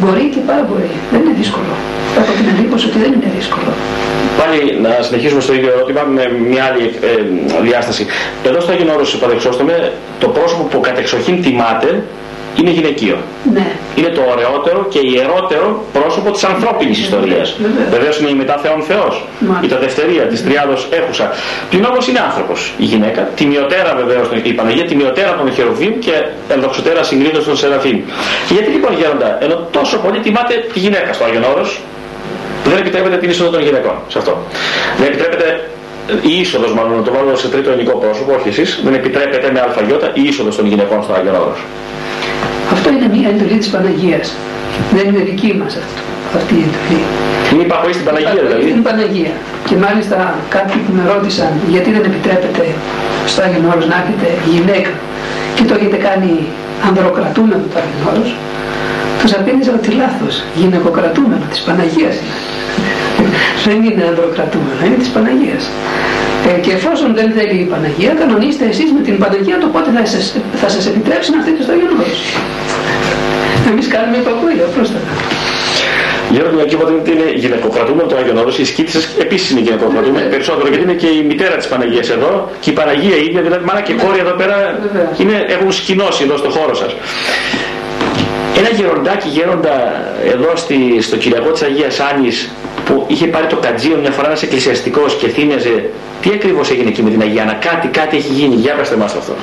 Μπορεί 0.01 0.25
και 0.35 0.41
πάρα 0.49 0.63
μπορεί. 0.69 0.91
Δεν 1.13 1.21
είναι 1.23 1.35
δύσκολο. 1.43 1.73
Έχω 2.21 2.33
την 2.39 2.47
εντύπωση 2.55 2.85
ότι 2.91 2.99
δεν 3.05 3.13
είναι 3.17 3.31
δύσκολο. 3.39 3.71
Πάλι 4.41 4.59
να 4.87 5.03
συνεχίσουμε 5.07 5.41
στο 5.47 5.53
ίδιο 5.59 5.71
ερώτημα 5.77 6.03
με 6.17 6.25
μια 6.51 6.65
άλλη 6.69 6.85
ε, 7.11 7.13
διάσταση. 7.69 8.07
Εδώ 8.49 8.61
στο 8.61 8.73
Άγιο 8.73 8.93
Όρος 8.95 9.17
παρεξώστομε, 9.17 9.93
το 10.23 10.29
πρόσωπο 10.29 10.63
που 10.71 10.81
κατεξοχήν 10.81 11.43
τιμάται 11.43 12.03
είναι 12.61 12.71
γυναικείο. 12.71 13.17
Ναι. 13.53 13.67
Είναι 13.97 14.09
το 14.09 14.23
ωραιότερο 14.33 14.87
και 14.89 15.01
ιερότερο 15.13 15.85
πρόσωπο 15.93 16.31
της 16.31 16.45
ανθρώπινης 16.45 16.99
ιστορίας. 16.99 17.57
Βεβαίως. 17.61 17.91
Βεβαίως 17.91 18.19
είναι 18.19 18.31
η 18.31 18.35
μετά 18.35 18.57
Θεόν 18.63 18.81
Θεός. 18.83 19.15
Μάλιστα. 19.39 19.67
Η 19.67 19.69
ταδευτερία 19.69 20.23
της 20.23 20.45
τριάδος 20.45 20.89
έχουσα. 20.91 21.31
Πλην 21.71 21.85
όμως 21.85 22.09
είναι 22.09 22.21
άνθρωπος 22.29 22.73
η 22.79 22.85
γυναίκα. 22.85 23.21
Τιμιωτέρα 23.39 23.95
βεβαίως 24.01 24.27
η 24.43 24.53
Παναγία, 24.53 24.85
τιμιωτέρα 24.85 25.33
των 25.39 25.53
Χερουβίμ 25.53 25.99
και 25.99 26.15
ενδοξωτέρα 26.49 27.03
συγκρίτως 27.03 27.45
των 27.45 27.57
Σεραφείμ. 27.57 27.99
Γιατί 28.51 28.71
λοιπόν 28.71 28.93
γέροντα, 28.99 29.39
ενώ 29.45 29.57
τόσο 29.71 29.97
πολύ 29.99 30.19
τιμάται 30.21 30.55
τη 30.73 30.79
γυναίκα 30.79 31.13
στο 31.13 31.25
Άγιον 31.25 31.45
Όρος, 31.55 31.81
δεν 32.65 32.79
επιτρέπεται 32.79 33.17
την 33.17 33.31
είσοδο 33.31 33.51
των 33.51 33.63
γυναικών 33.63 33.97
σε 34.09 34.19
αυτό. 34.19 34.39
Δεν 34.99 35.07
επιτρέπεται 35.07 35.69
η 36.23 36.41
είσοδος 36.41 36.73
μάλλον, 36.75 36.97
να 36.97 37.03
το 37.03 37.13
βάλω 37.13 37.37
σε 37.37 37.49
τρίτο 37.49 37.71
ελληνικό 37.71 37.99
πρόσωπο, 37.99 38.35
όχι 38.35 38.49
εσείς, 38.49 38.81
δεν 38.85 38.95
επιτρέπεται 38.95 39.51
με 39.53 39.61
αλφαγιώτα 39.61 40.11
η 40.15 40.23
είσοδος 40.23 40.57
των 40.57 40.67
γυναικών 40.67 41.03
στο 41.03 41.13
Άγιον 41.13 41.35
Όρος. 41.35 41.59
Αυτό 42.73 42.89
είναι 42.95 43.09
μια 43.17 43.29
εντολή 43.33 43.59
της 43.63 43.69
Παναγίας. 43.75 44.27
Δεν 44.97 45.05
είναι 45.09 45.23
δική 45.31 45.51
μας 45.61 45.73
αυτό, 45.83 46.01
αυτή 46.39 46.55
η 46.61 46.63
εντολή. 46.69 47.01
Είναι 47.53 47.65
υπακοή 47.69 47.93
στην 47.97 48.07
Παναγία 48.09 48.43
δηλαδή. 48.47 48.63
Στην 48.71 48.83
Παναγία. 48.89 49.35
Και 49.69 49.77
μάλιστα 49.85 50.17
κάποιοι 50.57 50.79
που 50.85 50.93
με 50.99 51.03
ρώτησαν 51.13 51.53
γιατί 51.75 51.89
δεν 51.97 52.05
επιτρέπεται 52.11 52.65
στο 53.31 53.39
Άγιον 53.45 53.65
Όρος 53.73 53.87
να 53.93 53.97
έχετε 54.03 54.29
γυναίκα 54.53 54.93
και 55.57 55.65
το 55.69 55.73
έχετε 55.79 55.99
κάνει 56.09 56.33
ανδροκρατούμενο 56.89 57.65
το 57.73 57.77
Άγιον 57.83 58.03
Όρος, 58.11 58.31
τους 59.21 59.33
απήντησα 59.39 59.73
ότι 59.79 59.91
λάθος, 60.03 60.35
γυναικοκρατούμενο 60.61 61.45
της 61.53 61.61
Παναγίας 61.67 62.15
είναι. 62.21 62.39
δεν 63.67 63.79
είναι 63.89 64.03
ανδροκρατούμενο, 64.11 64.81
είναι 64.87 64.99
της 65.03 65.11
Παναγίας. 65.15 65.65
Ε, 66.49 66.59
και 66.65 66.73
εφόσον 66.73 67.15
δεν 67.15 67.33
θέλει 67.37 67.57
η 67.61 67.65
Παναγία, 67.73 68.13
κανονίστε 68.21 68.65
εσείς 68.73 68.89
με 68.97 69.01
την 69.07 69.19
Παναγία 69.19 69.59
το 69.59 69.67
πότε 69.67 69.91
θα 69.97 70.05
σας, 70.07 70.25
θα 70.63 70.69
σας 70.69 70.87
επιτρέψει 70.87 71.31
να 71.31 71.37
έρθετε 71.41 71.63
στο 71.63 71.73
Άγιον 71.73 71.91
Όρος. 72.01 72.21
Εμείς 73.71 73.87
κάνουμε 73.95 74.17
υπακούεια, 74.17 74.65
πρόσθετα. 74.75 75.13
Γέροντα, 76.35 76.65
και 76.69 76.75
είπατε 76.75 76.93
ότι 76.93 77.11
είναι 77.11 77.29
γυναικοκρατούμενο 77.43 78.09
το 78.09 78.17
Άγιον 78.17 78.37
Όρος, 78.43 78.59
οι 78.59 78.65
σκήτησες 78.65 79.05
επίσης 79.25 79.51
είναι 79.51 79.61
γυναικοκρατούμενοι 79.61 80.13
Βέβαια. 80.13 80.29
περισσότερο 80.35 80.69
γιατί 80.69 80.83
είναι 80.83 80.99
και 81.03 81.07
η 81.07 81.23
μητέρα 81.31 81.57
της 81.57 81.69
Παναγίας 81.73 82.09
εδώ 82.11 82.51
και 82.61 82.71
η 82.71 82.73
Παναγία 82.73 83.17
ίδια, 83.17 83.41
δηλαδή 83.43 83.65
μάνα 83.65 83.81
και 83.81 83.93
κόρη 84.03 84.19
εδώ 84.19 84.35
πέρα 84.41 84.57
Βέβαια. 84.83 85.11
είναι, 85.23 85.37
έχουν 85.49 85.73
σκηνώσει 85.73 86.23
εδώ 86.27 86.37
στο 86.37 86.51
χώρο 86.57 86.75
σας. 86.75 86.93
Ένα 88.59 88.69
γεροντάκι 88.69 89.29
γέροντα 89.29 89.75
εδώ 90.35 90.57
στη, 90.57 91.01
στο 91.01 91.17
Κυριακό 91.17 91.51
της 91.51 91.63
Αγίας 91.63 92.01
Άνης 92.01 92.51
που 92.85 93.05
είχε 93.09 93.27
πάρει 93.27 93.47
το 93.47 93.57
κατζίο 93.57 93.97
μια 94.01 94.11
φορά 94.11 94.27
ένας 94.27 94.43
εκκλησιαστικός 94.43 95.15
και 95.17 95.29
θύμιαζε 95.29 95.91
τι 96.23 96.31
ακριβώς 96.35 96.71
έγινε 96.71 96.89
εκεί 96.89 97.03
με 97.03 97.11
την 97.11 97.21
Αγία 97.21 97.43
Άννα, 97.43 97.53
κάτι, 97.53 97.89
κάτι 97.89 98.17
έχει 98.17 98.33
γίνει, 98.33 98.55
για 98.55 98.75
πέστε 98.75 98.97
μας 98.97 99.15
αυτό. 99.15 99.35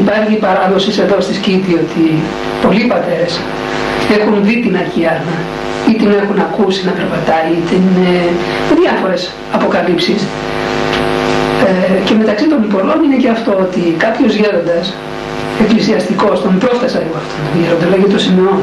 Υπάρχει 0.00 0.34
παράδοση 0.34 0.90
εδώ 1.00 1.20
στη 1.20 1.34
Σκήτη 1.34 1.72
ότι 1.74 2.04
πολλοί 2.62 2.84
πατέρες 2.92 3.40
έχουν 4.18 4.44
δει 4.44 4.60
την 4.60 4.76
Αγία 4.82 5.10
Άννα 5.10 5.38
ή 5.90 5.92
την 6.00 6.10
έχουν 6.22 6.38
ακούσει 6.48 6.80
να 6.84 6.92
περπατάει 6.98 7.50
ή 7.58 7.62
την, 7.70 7.84
ε, 8.12 8.74
διάφορες 8.80 9.32
αποκαλύψεις. 9.52 10.22
Ε, 11.68 12.04
και 12.06 12.14
μεταξύ 12.14 12.46
των 12.48 12.68
πολλών 12.72 12.98
είναι 13.04 13.16
και 13.22 13.28
αυτό 13.28 13.52
ότι 13.66 13.82
κάποιος 14.04 14.34
γέροντας, 14.34 14.94
εκκλησιαστικός, 15.62 16.36
τον 16.44 16.58
πρόφτασα 16.62 16.98
εγώ 17.04 17.14
αυτόν 17.22 17.38
τον 17.46 17.54
γέροντα, 17.62 17.86
λέγεται 17.92 18.12
το 18.16 18.20
Σιμεών, 18.24 18.58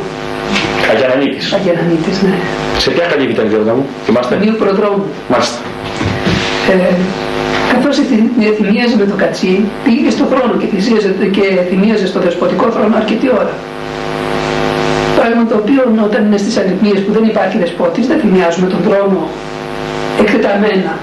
Αγιανανίτης. 0.93 1.45
Αγιανανίτης, 1.57 2.17
ναι, 2.25 2.35
Σε 2.83 2.89
ποια 2.93 3.05
καλή 3.11 3.23
ήταν 3.35 3.45
γέροντα 3.51 3.73
μου, 3.77 3.85
θυμάστε; 4.05 4.33
Νίου 4.43 4.55
Προδρόμου. 4.61 5.05
Μάλιστα. 5.31 5.57
Ε, 6.73 6.93
καθώς 7.73 7.95
εθι- 8.03 8.31
θυμίαζε 8.59 8.95
με 9.01 9.05
το 9.11 9.15
κατσί, 9.23 9.53
πήγε 9.83 9.99
και 10.05 10.13
στον 10.17 10.27
χρόνο 10.31 10.53
και, 10.59 10.67
θυσίαζε, 10.73 11.09
και 11.37 11.45
θυμίαζε 11.69 12.05
στο 12.11 12.19
δεσποτικό 12.25 12.65
θρόνο 12.75 12.93
αρκετή 13.01 13.27
ώρα. 13.41 13.53
Πράγμα 15.17 15.41
το 15.51 15.55
οποίο 15.61 15.81
όταν 16.07 16.21
είναι 16.25 16.37
στις 16.43 16.55
ανυπνίες 16.61 16.99
που 17.03 17.11
δεν 17.17 17.23
υπάρχει 17.31 17.57
δεσπότης 17.63 18.07
δεν 18.07 18.17
θυμιάζουμε 18.23 18.67
τον 18.73 18.79
θρόνο 18.87 19.19
εκτεταμένα. 20.21 20.93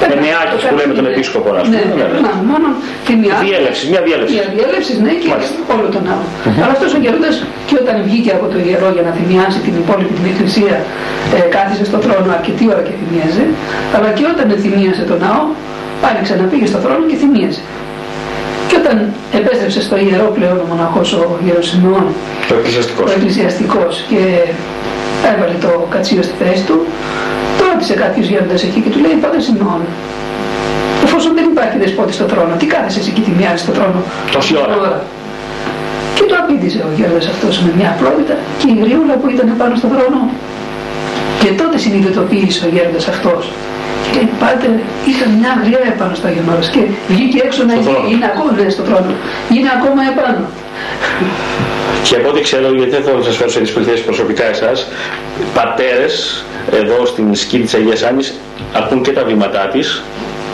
Με 0.00 0.16
νεάκης 0.24 0.62
που 0.68 0.74
λέμε 0.80 0.92
τον 0.98 1.06
επίσκοπο 1.12 1.48
να 1.56 1.60
ναι, 1.72 1.82
ναι, 1.98 2.06
ναι, 2.24 2.32
μόνο 2.50 2.68
θυμιάζει. 3.06 3.42
Διέλευση, 3.46 3.84
μια 3.92 4.00
διέλευση. 4.06 4.32
Μια 4.36 4.46
διέλευση, 4.54 4.92
ναι, 5.04 5.12
και 5.20 5.28
Μάλιστα. 5.32 5.58
όλο 5.76 5.88
τον 5.96 6.04
άλλο. 6.12 6.26
Mm-hmm. 6.30 6.62
Αλλά 6.62 6.72
αυτός 6.76 6.90
ο 6.96 6.98
γερόντας 7.04 7.34
και 7.68 7.74
όταν 7.82 7.96
βγήκε 8.06 8.30
από 8.36 8.46
το 8.52 8.56
ιερό 8.66 8.88
για 8.96 9.04
να 9.08 9.12
θυμιάσει 9.18 9.58
την 9.66 9.74
υπόλοιπη 9.82 10.12
την 10.18 10.26
εκκλησία 10.32 10.74
ε, 11.36 11.38
κάθισε 11.54 11.84
στον 11.90 12.00
θρόνο 12.04 12.28
αρκετή 12.38 12.64
ώρα 12.72 12.82
και 12.86 12.94
θυμίαζε, 13.00 13.44
αλλά 13.94 14.08
και 14.16 14.24
όταν 14.32 14.46
θυμίασε 14.64 15.02
τον 15.10 15.18
ναό, 15.24 15.42
πάλι 16.02 16.18
ξαναπήγε 16.26 16.66
στον 16.72 16.80
θρόνο 16.84 17.02
και 17.10 17.16
θυμίαζε. 17.22 17.62
Και 18.68 18.76
όταν 18.82 18.96
επέστρεψε 19.38 19.80
στο 19.88 19.96
ιερό 20.06 20.28
πλέον 20.36 20.56
ο 20.64 20.66
μοναχός 20.72 21.08
ο 21.20 21.22
Γεροσιμεών, 21.44 22.04
ο 22.52 22.54
εκκλησιαστικός. 22.58 23.06
ο 23.10 23.12
εκκλησιαστικός 23.16 23.92
και 24.10 24.20
έβαλε 25.32 25.56
το 25.64 25.70
κατσίο 25.94 26.22
στη 26.26 26.34
θέση 26.42 26.62
του, 26.68 26.76
το 27.46 27.47
ρώτησε 27.78 28.00
κάποιος 28.04 28.26
γέροντας 28.32 28.62
εκεί 28.62 28.80
και 28.84 28.90
του 28.94 29.00
λέει 29.04 29.14
«Πάτε 29.22 29.40
Σιμεών, 29.40 29.82
εφόσον 31.04 31.32
δεν 31.38 31.44
υπάρχει 31.52 31.76
δεσπότη 31.82 32.12
στο 32.18 32.24
θρόνο, 32.32 32.52
τι 32.58 32.66
κάθεσαι 32.72 33.00
εκεί 33.10 33.20
τη 33.26 33.30
μοιάζει 33.38 33.62
στο 33.64 33.72
θρόνο» 33.76 34.00
Τόση 34.32 34.54
ώρα. 34.64 34.74
ώρα. 34.86 35.00
Και 36.16 36.24
το 36.30 36.34
απήντησε 36.42 36.78
ο 36.88 36.90
γέροντας 36.96 37.26
αυτός 37.32 37.54
με 37.64 37.70
μια 37.78 37.88
απλότητα 37.96 38.34
και 38.60 38.68
η 38.74 38.76
γριούλα 38.82 39.14
που 39.20 39.28
ήταν 39.34 39.48
πάνω 39.60 39.74
στο 39.80 39.88
θρόνο. 39.94 40.20
Και 41.42 41.50
τότε 41.60 41.76
συνειδητοποίησε 41.84 42.60
ο 42.66 42.68
γέροντας 42.74 43.08
αυτός 43.14 43.42
και 44.12 44.20
πάτε, 44.40 44.66
ήταν 45.12 45.28
μια 45.38 45.50
αγριά 45.56 45.80
επάνω 45.92 46.14
στο 46.14 46.26
Άγιο 46.26 46.42
Όρος 46.52 46.68
και 46.74 46.82
βγήκε 47.08 47.38
έξω 47.46 47.62
να 47.64 47.74
είναι 48.10 48.26
ακόμα 48.32 48.50
ναι, 48.52 48.70
στο 48.74 48.82
θρόνο. 48.88 49.10
Είναι 49.54 49.70
ακόμα 49.78 50.02
επάνω. 50.12 50.42
Και 52.02 52.16
από 52.16 52.28
ό,τι 52.28 52.40
ξέρω, 52.40 52.66
γιατί 52.74 52.90
δεν 52.90 53.02
θέλω 53.02 53.16
να 53.16 53.24
σας 53.24 53.36
φέρω 53.36 53.50
σε 53.50 53.60
δύσκολη 53.60 53.84
θέση 53.84 54.02
προσωπικά 54.04 54.44
εσάς, 54.44 54.86
πατέρες 55.54 56.44
εδώ 56.80 57.06
στην 57.06 57.34
σκηνή 57.34 57.64
της 57.64 57.74
Αγίας 57.74 58.02
Άννης 58.02 58.34
ακούν 58.72 59.02
και 59.02 59.12
τα 59.12 59.24
βήματά 59.24 59.68
της 59.72 60.02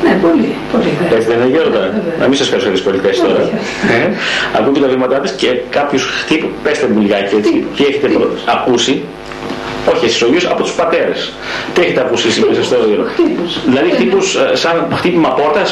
ναι, 0.05 0.19
πολύ, 0.23 0.55
πολύ. 0.73 0.93
Έτσι 1.15 1.29
δεν 1.29 1.37
είναι 1.37 1.49
γέροντα. 1.57 2.03
Να 2.21 2.27
μην 2.27 2.37
σας 2.39 2.49
φέρω 2.49 2.61
σε 2.61 2.71
δύσκολη 2.71 2.99
θέση 2.99 3.21
τώρα. 3.21 3.41
Ε, 3.41 4.15
ακούν 4.59 4.73
και 4.73 4.81
τα 4.81 4.89
βήματά 4.89 5.21
της 5.21 5.31
και 5.31 5.49
κάποιους 5.71 6.05
χτύπου, 6.05 6.49
πέστε 6.63 6.87
μου 6.93 7.01
λιγάκι 7.01 7.35
έτσι, 7.35 7.67
τι 7.77 7.85
έχετε 7.85 8.09
ακούσει 8.57 9.03
όχι 9.93 10.05
εσείς 10.05 10.23
ο 10.23 10.27
ίδιος, 10.27 10.45
από 10.47 10.63
τους 10.63 10.73
πατέρες. 10.73 11.33
Τι 11.75 11.81
έχετε 11.81 12.01
ακούσει 12.01 12.27
μέσα 12.49 12.63
στο 12.65 12.77
όνειρο. 12.85 13.05
Δηλαδή 13.67 13.91
χτύπους 13.91 14.35
ε, 14.35 14.57
σαν 14.57 14.87
χτύπημα 14.99 15.29
πόρτας, 15.29 15.69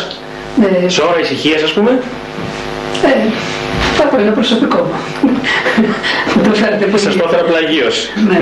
ναι. 0.60 0.88
σε 0.88 1.02
ώρα 1.02 1.20
ησυχίας 1.20 1.62
ας 1.62 1.72
πούμε; 1.72 1.90
Ε, 3.04 3.08
θα 3.96 4.20
είναι 4.20 4.30
προσωπικό 4.30 4.78
μου. 4.88 4.96
το 6.46 6.54
φέρετε 6.60 6.84
πολύ. 6.84 7.02
Σας 7.02 7.16
το 7.16 7.24
έφερα 7.26 7.42
πλαγίως. 7.50 7.96
ναι. 8.28 8.38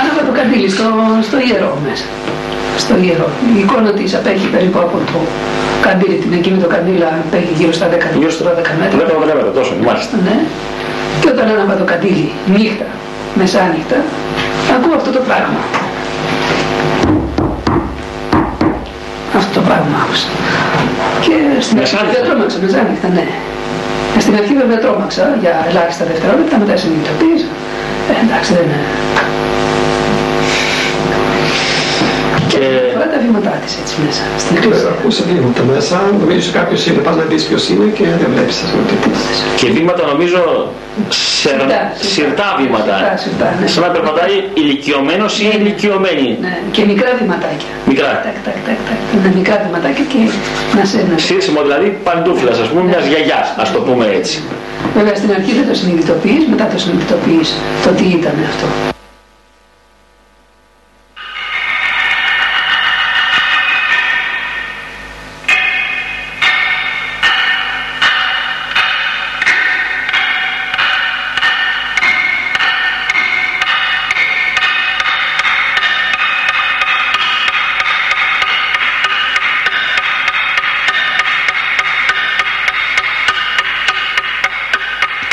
Άναβα 0.00 0.20
το 0.28 0.32
καντήλι 0.38 0.68
στο, 0.74 0.84
στο 1.28 1.36
ιερό 1.48 1.72
μέσα. 1.88 2.04
Στο 2.82 2.94
ιερό. 3.06 3.28
Η 3.56 3.58
εικόνα 3.62 3.90
της 3.98 4.14
απέχει 4.18 4.46
περίπου 4.54 4.78
από 4.86 4.96
το 5.10 5.18
καντήλι, 5.86 6.16
την 6.24 6.32
εκείνη 6.38 6.58
το 6.64 6.68
καντήλι 6.74 7.04
απέχει 7.26 7.52
γύρω 7.58 7.72
στα 7.78 7.86
10 8.14 8.18
γύρω 8.18 8.30
στα 8.30 8.44
10 8.44 8.62
μέτρα. 8.80 8.98
10 9.32 9.34
μέτρα 9.34 9.50
τόσο, 9.58 9.72
μάλιστα. 9.88 10.14
Ναι. 10.26 10.36
Και 11.20 11.28
όταν 11.34 11.46
άναβα 11.54 11.74
το 11.80 11.84
καντήλι 11.92 12.28
νύχτα, 12.56 12.86
μεσάνυχτα, 13.38 13.98
ακούω 14.78 14.94
αυτό 15.00 15.10
το 15.10 15.22
πράγμα. 15.28 15.60
Αυτό 19.38 19.52
το 19.58 19.62
πράγμα 19.68 19.96
άκουσα. 20.04 20.28
Και 21.24 21.36
στην 21.66 21.78
αρχή 21.78 21.96
δεν 22.14 22.24
τρόμαξα, 22.26 22.58
μεσάνυχτα, 22.62 23.08
ναι. 23.16 23.26
Και 24.12 24.20
στην 24.24 24.34
αρχή 24.40 24.54
βέβαια 24.62 24.78
τρόμαξα 24.84 25.24
για 25.42 25.52
ελάχιστα 25.68 26.04
δευτερόλεπτα, 26.10 26.54
μετά 26.62 26.76
συνειδητοποίησα. 26.82 27.48
Ε, 28.10 28.14
εντάξει, 28.24 28.50
δεν 28.56 28.64
είναι. 28.66 28.80
Και 32.52 32.58
φορά 32.92 33.07
τα 33.18 33.24
βήματά 33.26 33.52
της 33.62 33.72
έτσι 33.80 33.94
μέσα, 34.04 34.22
στην 34.42 34.54
εκκλησία. 34.56 34.90
Ακούσα 34.96 35.22
βήματα 35.30 35.62
μέσα, 35.72 35.96
νομίζω 36.22 36.48
κάποιος 36.58 36.80
είναι, 36.86 37.00
πας 37.06 37.16
να 37.20 37.24
δεις 37.30 37.42
ποιος 37.48 37.64
είναι 37.70 37.86
και 37.96 38.04
δεν 38.20 38.28
βλέπεις 38.34 38.56
ας 38.64 38.70
πούμε 38.70 38.84
Και 39.60 39.68
βήματα 39.76 40.02
νομίζω 40.12 40.40
σιρτά 42.12 42.48
βήματα. 42.60 42.94
Σιρτά, 43.22 43.48
ναι. 43.60 43.66
Σαν 43.72 43.82
να 43.86 43.90
περπατάει 43.94 44.34
ηλικιωμένος 44.60 45.32
ή 45.44 45.46
ηλικιωμένη; 45.58 46.28
Ναι, 46.44 46.54
και 46.74 46.82
μικρά 46.90 47.10
βηματάκια. 47.20 47.72
Μικρά. 47.90 48.10
Τακ, 48.26 48.38
τακ, 48.46 48.58
τακ, 48.66 48.80
τακ. 48.88 49.00
Ναι, 49.22 49.30
μικρά 49.38 49.56
βηματάκια 49.64 50.04
και 50.12 50.20
να 50.76 50.82
σε 50.90 50.96
ένα. 51.02 51.14
Σύρσιμο 51.26 51.60
δηλαδή 51.66 51.88
παντούφλας, 52.06 52.56
ας 52.64 52.68
πούμε, 52.70 52.82
μιας 52.88 53.04
γιαγιάς, 53.10 53.48
ας 53.62 53.68
το 53.74 53.78
πούμε 53.86 54.04
έτσι. 54.18 54.36
Βέβαια 54.98 55.14
στην 55.20 55.30
αρχή 55.36 55.52
δεν 55.58 55.66
το 55.70 55.74
συνειδητοποιείς, 55.80 56.42
μετά 56.52 56.64
το 56.72 56.78
συνειδητοποιείς 56.84 57.48
το 57.84 57.90
τι 57.98 58.06
ήταν 58.18 58.36
αυτό. 58.50 58.96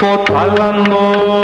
foto 0.05 0.37
hablando. 0.37 1.34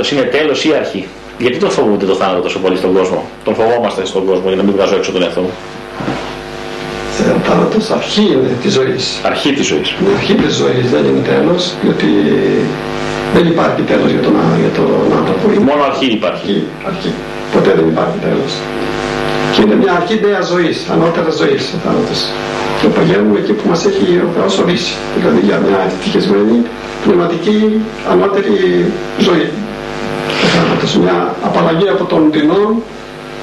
Θάνατος 0.00 0.12
είναι 0.12 0.38
τέλος 0.38 0.64
ή 0.64 0.70
αρχή. 0.82 1.02
Γιατί 1.38 1.56
τον 1.58 1.70
φοβούνται 1.70 2.06
το 2.06 2.14
θάνατο 2.14 2.40
τόσο 2.40 2.58
πολύ 2.58 2.76
στον 2.76 2.92
κόσμο; 2.92 3.24
Τον 3.44 3.54
φοβόμαστε 3.54 4.04
στον 4.04 4.24
κόσμο 4.24 4.46
για 4.46 4.56
να 4.56 4.62
μην 4.62 4.72
βγάζω 4.76 4.94
έξω 4.96 5.12
τον 5.12 5.22
εαυτό 5.22 5.40
μου. 5.40 5.52
Ο 7.36 7.40
θάνατος 7.48 7.90
αρχή 7.90 8.24
είναι 8.34 8.50
της 8.62 8.72
ζωής. 8.78 9.04
Αρχή 9.30 9.50
της 9.52 9.66
ζωής. 9.66 9.88
Είναι 10.00 10.12
αρχή 10.18 10.34
της 10.42 10.52
ζωής, 10.62 10.86
δεν 10.94 11.04
είναι 11.08 11.22
τέλος, 11.32 11.62
γιατί 11.86 12.10
δεν 13.34 13.44
υπάρχει 13.52 13.82
τέλος 13.92 14.10
για 14.14 14.22
τον, 14.26 14.34
για 14.64 14.72
τον 14.78 14.90
άνθρωπο. 15.18 15.44
Μόνο 15.68 15.82
αρχή 15.90 16.06
υπάρχει. 16.18 16.54
Αρχή, 16.88 17.10
αρχή. 17.10 17.12
Ποτέ 17.54 17.70
δεν 17.78 17.86
υπάρχει 17.92 18.18
τέλος. 18.28 18.52
Και 19.52 19.60
είναι 19.64 19.76
μια 19.82 19.92
αρχή 20.00 20.14
νέα 20.26 20.42
ζωής, 20.52 20.76
ανώτερα 20.94 21.30
ζωής 21.40 21.62
ο 21.74 21.76
θάνατος. 21.84 22.20
Και 22.78 22.86
παγαίνουμε 22.96 23.38
εκεί 23.42 23.52
που 23.58 23.64
μας 23.70 23.80
έχει 23.90 24.06
ο 24.26 24.30
Θεός 24.36 24.52
ορίσει. 24.62 24.94
Δηλαδή 25.16 25.40
για 25.48 25.58
μια 25.66 25.78
ευτυχισμένη 25.88 26.56
πνευματική 27.04 27.58
ανώτερη 28.12 28.54
ζωή 29.26 29.48
θάνατος, 30.60 30.96
μια 30.96 31.34
απαλλαγή 31.42 31.88
από 31.88 32.04
τον 32.04 32.30
τεινών 32.30 32.82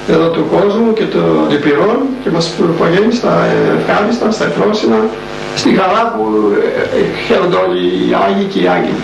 εδώ 0.09 0.27
του 0.29 0.45
κόσμου 0.51 0.93
και 0.93 1.03
των 1.03 1.45
διπυρών 1.49 1.97
και 2.23 2.29
μας 2.29 2.53
προπαγαίνει 2.57 3.13
στα 3.13 3.47
ευχάριστα, 3.79 4.31
στα 4.31 4.45
εφρόσινα, 4.45 4.99
στη 5.55 5.69
χαρά 5.75 6.13
που 6.13 6.23
ε, 6.63 6.97
ε, 6.97 7.03
χαίρονται 7.27 7.55
όλοι 7.55 7.79
οι 7.85 8.15
Άγιοι 8.25 8.45
και 8.45 8.59
οι 8.59 8.67
Άγιοι. 8.67 8.97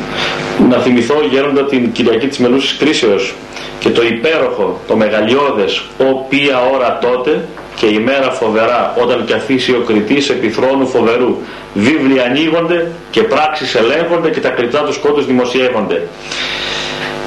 να 0.70 0.78
θυμηθώ 0.78 1.16
γέροντα 1.32 1.64
την 1.66 1.92
Κυριακή 1.92 2.28
της 2.28 2.38
Μελούσης 2.38 2.78
Κρίσεως 2.78 3.34
και 3.80 3.90
το 3.90 4.02
υπέροχο, 4.04 4.80
το 4.88 4.96
μεγαλειώδες 4.96 5.84
«Ο 5.98 6.14
ποια 6.30 6.58
ώρα 6.74 7.00
τότε» 7.02 7.48
και 7.76 7.86
η 7.86 8.00
μέρα 8.00 8.30
φοβερά 8.32 8.94
όταν 9.02 9.26
καθίσει 9.28 9.72
ο 9.72 9.84
κριτής 9.88 10.30
επιθρόνου 10.30 10.88
φοβερού. 10.88 11.38
Βίβλοι 11.74 12.22
ανοίγονται 12.22 12.92
και 13.12 13.22
πράξεις 13.24 13.76
ελέγχονται 13.76 14.30
και 14.30 14.40
τα 14.40 14.50
κριτά 14.50 14.80
του 14.80 14.94
σκότους 14.94 15.26
δημοσιεύονται. 15.26 16.08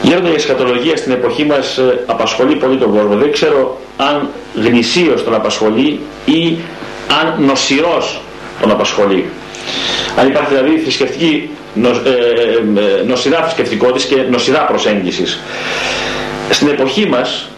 Γέροντα 0.07 0.29
η 0.31 0.35
εσχατολογία 0.35 0.97
στην 0.97 1.12
εποχή 1.12 1.45
μας 1.45 1.79
ε, 1.79 2.05
απασχολεί 2.07 2.55
πολύ 2.57 2.77
τον 2.77 2.90
κόσμο. 2.92 3.16
Δεν 3.16 3.33
ξέρω 3.33 3.81
αν 3.97 4.29
γνησίως 4.55 5.25
τον 5.25 5.35
απασχολεί 5.35 6.01
ή 6.25 6.57
αν 7.21 7.45
νοσηρός 7.45 8.21
τον 8.61 8.71
απασχολεί. 8.71 9.31
Αν 10.19 10.27
υπάρχει 10.29 10.55
δηλαδή 10.55 10.79
θρησκευτική 10.79 11.51
νο, 11.75 11.88
ε, 11.88 11.92
ε, 11.92 13.05
νοσηρά 13.07 13.42
θρησκευτικότητα 13.42 14.14
και 14.14 14.23
νοσηρά 14.31 14.59
προσέγγισης. 14.59 15.40
Στην 16.51 16.69
εποχή 16.69 17.07
μας, 17.09 17.49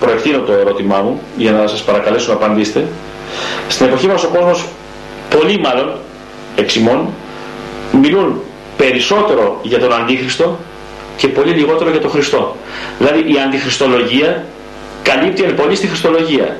προεκτείνω 0.00 0.38
το 0.38 0.52
ερώτημά 0.52 0.98
μου 0.98 1.20
για 1.36 1.52
να 1.52 1.66
σας 1.66 1.82
παρακαλέσω 1.82 2.28
να 2.28 2.34
απαντήσετε, 2.34 2.86
στην 3.68 3.86
εποχή 3.86 4.06
μας 4.06 4.22
ο 4.24 4.28
κόσμος 4.28 4.64
πολύ 5.38 5.58
μάλλον 5.58 5.92
εξημών 6.56 7.08
μιλούν 8.02 8.40
περισσότερο 8.76 9.58
για 9.62 9.78
τον 9.78 9.92
Αντίχριστο 9.92 10.58
και 11.16 11.28
πολύ 11.28 11.52
λιγότερο 11.52 11.90
για 11.90 12.00
τον 12.00 12.10
Χριστό. 12.10 12.56
Δηλαδή 12.98 13.18
η 13.18 13.34
αντιχριστολογία 13.46 14.44
καλύπτει 15.02 15.42
εν 15.42 15.54
πολύ 15.54 15.74
στη 15.74 15.86
Χριστολογία. 15.86 16.56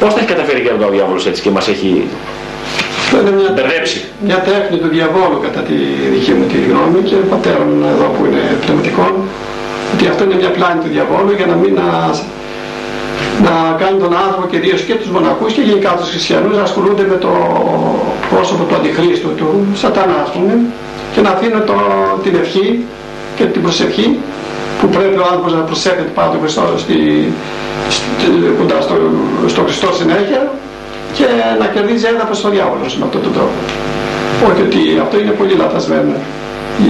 Πώς 0.00 0.12
θα 0.12 0.18
έχει 0.18 0.28
καταφέρει 0.28 0.60
και 0.60 0.84
ο 0.84 0.90
διάβολος 0.90 1.26
έτσι 1.26 1.42
και 1.42 1.50
μας 1.50 1.68
έχει 1.68 2.08
αυτό 3.04 3.20
είναι 3.20 3.36
μια, 3.40 3.50
μπερδέψει; 3.54 4.00
μια 4.26 4.38
τέχνη 4.48 4.76
του 4.82 4.88
διαβόλου 4.96 5.38
κατά 5.46 5.60
τη 5.68 5.76
δική 6.14 6.32
μου 6.36 6.44
τη 6.52 6.58
γνώμη 6.68 7.00
και 7.08 7.16
πατέρων 7.32 7.70
εδώ 7.94 8.06
που 8.14 8.20
είναι 8.26 8.42
πνευματικών 8.62 9.12
ότι 9.94 10.04
αυτό 10.12 10.20
είναι 10.24 10.38
μια 10.42 10.52
πλάνη 10.56 10.78
του 10.82 10.90
διαβόλου 10.94 11.32
για 11.38 11.46
να 11.52 11.56
μην 11.62 11.72
να, 11.80 11.88
να 13.46 13.54
κάνει 13.82 13.96
τον 14.04 14.12
άνθρωπο 14.24 14.44
και 14.50 14.56
ιδίως 14.60 14.80
και 14.88 14.94
τους 15.00 15.10
μοναχούς 15.14 15.50
και 15.56 15.62
γενικά 15.68 15.90
τους 15.98 16.08
χριστιανούς 16.12 16.56
να 16.60 16.64
ασχολούνται 16.68 17.04
με 17.12 17.16
το 17.24 17.32
πρόσωπο 18.32 18.62
του 18.68 18.74
αντιχρίστου, 18.78 19.30
του 19.38 19.48
σατανά 19.82 20.18
ας 20.26 20.30
πούμε 20.34 20.52
και 21.12 21.20
να 21.20 21.30
αφήνουν 21.34 21.62
το, 21.70 21.76
την 22.24 22.34
ευχή 22.42 22.66
και 23.38 23.44
την 23.44 23.62
προσευχή 23.62 24.18
που 24.80 24.86
πρέπει 24.88 25.16
ο 25.18 25.24
άνθρωπος 25.30 25.52
να 25.52 25.60
προσέχεται 25.60 26.10
πάνω 26.14 26.32
του 26.32 26.38
Χριστό 26.40 26.62
στη, 26.76 26.98
στη, 27.96 28.26
κοντά 28.58 28.80
στο, 28.80 28.94
στο 29.46 29.60
Χριστό 29.62 29.88
συνέχεια 29.92 30.40
και 31.16 31.26
να 31.60 31.66
κερδίζει 31.66 32.06
έδαφος 32.06 32.38
στο 32.38 32.48
διάβολο 32.48 32.84
με 32.98 33.04
αυτόν 33.06 33.22
τον 33.22 33.32
τρόπο. 33.36 33.58
Όχι 34.48 34.62
ότι 34.68 34.80
αυτό 35.04 35.18
είναι 35.20 35.30
πολύ 35.40 35.54
λαθασμένο. 35.54 36.14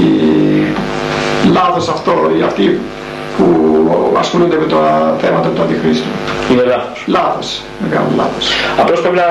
Η... 0.01 0.05
Λάθος 1.53 1.89
αυτό, 1.89 2.13
οι 2.39 2.43
αυτοί 2.43 2.81
που 3.37 3.47
ασχολούνται 4.19 4.57
με 4.63 4.67
τα 4.67 5.17
θέματα 5.21 5.49
του 5.49 5.63
Αντιχρίστου. 5.63 6.11
Είναι 6.51 6.63
λάθος. 6.63 7.05
Λάθος, 7.07 7.63
μεγάλο 7.85 8.09
λάθος. 8.17 8.47
Απλώς 8.81 9.01
πρέπει 9.01 9.17
να 9.17 9.27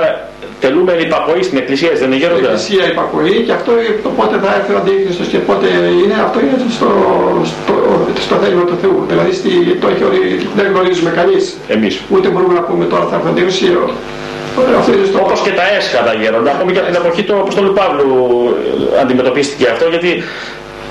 τελούμε 0.64 0.92
υπακοή 1.08 1.42
στην 1.48 1.58
Εκκλησία, 1.62 1.92
δεν 2.02 2.08
είναι 2.08 2.16
Η 2.16 2.20
γέροντα. 2.22 2.50
Εκκλησία 2.50 2.86
υπακοή 2.94 3.36
και 3.46 3.54
αυτό 3.60 3.72
το 4.04 4.10
πότε 4.18 4.36
θα 4.44 4.50
έρθει 4.58 4.72
ο 4.74 4.78
Αντίχριστος 4.82 5.28
και 5.34 5.40
πότε 5.50 5.68
είναι, 6.02 6.16
αυτό 6.26 6.38
είναι 6.44 6.56
στο, 6.78 6.90
στο, 7.52 7.76
στο 8.26 8.36
θέλημα 8.42 8.64
του 8.70 8.78
Θεού. 8.82 8.98
Δηλαδή 9.12 9.32
στη, 9.40 9.50
το 9.82 9.88
έχει 9.92 10.04
ορίσει, 10.10 10.48
δεν 10.58 10.66
γνωρίζουμε 10.72 11.12
κανείς. 11.20 11.44
Εμείς. 11.76 11.94
Ούτε 12.14 12.28
μπορούμε 12.30 12.54
να 12.60 12.64
πούμε 12.68 12.86
τώρα 12.92 13.06
θα 13.10 13.16
έρθει 13.16 13.28
ο 13.28 13.32
Αντίχριστος. 13.34 13.92
Αυτό 14.80 14.94
είναι 14.94 15.06
στο 15.06 15.20
Όπως 15.24 15.40
και 15.46 15.54
τα 15.60 15.66
έσχατα 15.78 16.14
γέροντα, 16.14 16.52
ακόμη 16.52 16.72
και 16.72 16.80
από 16.80 16.88
την 16.92 17.00
εποχή 17.02 17.24
του 17.24 17.36
Αποστόλου 17.44 17.74
Παύλου 17.74 18.10
ε, 18.96 19.02
αντιμετωπίστηκε 19.02 19.66
αυτό, 19.74 19.86
γιατί 19.94 20.24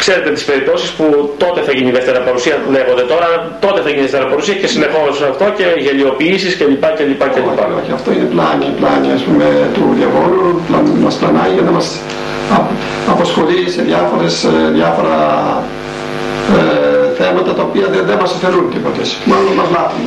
ξέρετε 0.03 0.31
τις 0.37 0.45
περιπτώσεις 0.45 0.91
που 0.97 1.05
τότε 1.43 1.61
θα 1.67 1.73
γίνει 1.77 1.89
η 1.89 1.97
δεύτερη 1.99 2.19
παρουσία, 2.29 2.55
λέγονται 2.77 3.05
τώρα, 3.13 3.29
τότε 3.65 3.79
θα 3.85 3.89
γίνει 3.93 4.01
η 4.01 4.07
δεύτερη 4.09 4.27
παρουσία 4.33 4.55
και 4.61 4.67
συνεχώς 4.75 5.15
αυτό 5.31 5.45
και 5.59 5.67
γελιοποιήσεις 5.85 6.53
κλπ. 6.59 6.85
κλπ, 6.99 7.23
κλπ. 7.35 7.49
Όχι, 7.65 7.75
όχι, 7.81 7.93
αυτό 7.99 8.09
είναι 8.15 8.29
πλάνη, 8.35 8.67
πλάνη 8.81 9.09
ας 9.19 9.23
πούμε, 9.27 9.45
του 9.75 9.85
διαβόλου, 9.99 10.61
πλάνη, 10.69 10.91
μας 11.07 11.15
πλανάει 11.21 11.51
για 11.57 11.63
να 11.69 11.73
μας 11.77 11.87
α- 12.57 12.71
αποσχολεί 13.13 13.61
σε 13.75 13.81
διάφορες, 13.83 14.35
ε, 14.45 14.71
διάφορα 14.79 15.17
ε, 16.59 17.15
θέματα 17.19 17.51
τα 17.59 17.63
οποία 17.69 17.87
δεν, 17.93 18.03
δεν 18.07 18.19
μας 18.23 18.31
αφαιρούν 18.37 18.71
τίποτε, 18.75 19.03
μάλλον 19.31 19.53
μας 19.61 19.69
λάθουν. 19.77 20.05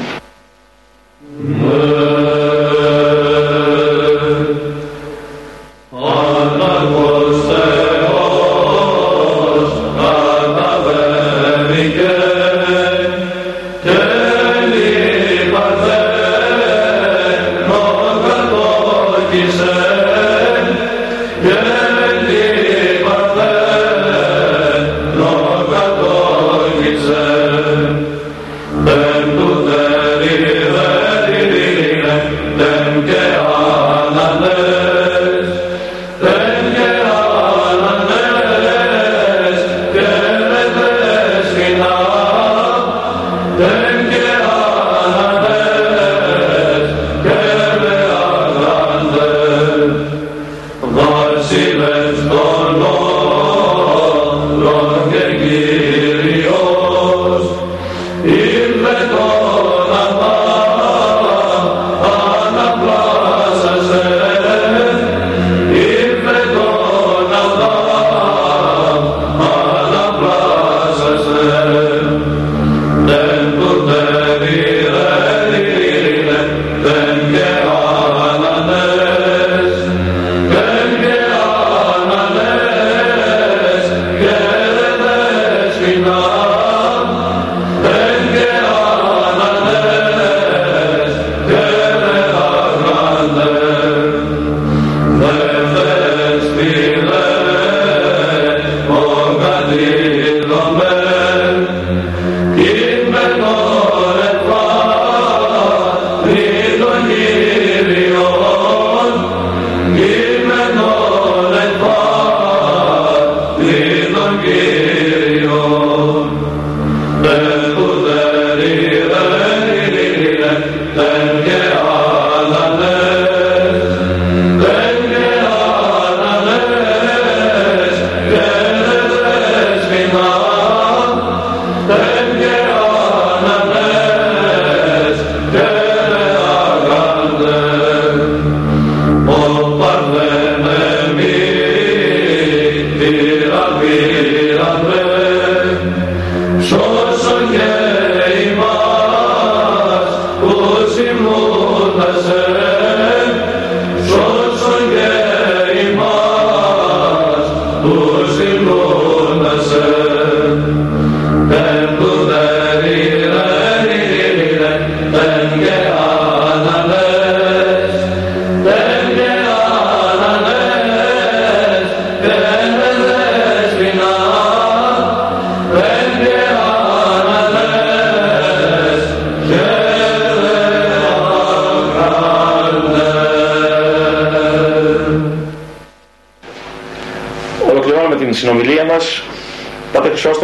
you, 158.49 158.61
Lord. 158.61 158.88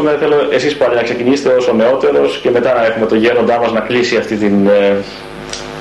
Πάτε 0.05 0.17
Χρυσόστομε, 0.17 0.17
θέλω 0.17 0.53
εσείς 0.53 0.77
πάλι 0.77 0.95
να 0.95 1.01
ξεκινήσετε 1.01 1.49
ως 1.49 1.67
ο 1.67 1.73
νεότερος 1.73 2.39
και 2.41 2.49
μετά 2.49 2.73
να 2.73 2.85
έχουμε 2.85 3.05
το 3.05 3.15
γέροντά 3.15 3.59
μας 3.59 3.71
να 3.71 3.79
κλείσει 3.79 4.17
αυτή 4.17 4.35
την 4.35 4.67
ε, 4.67 4.95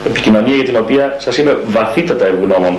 επικοινωνία 0.07 0.55
για 0.55 0.65
την 0.65 0.77
οποία 0.77 1.17
σας 1.19 1.39
είμαι 1.39 1.59
βαθύτατα 1.67 2.27
ευγνώμων. 2.27 2.79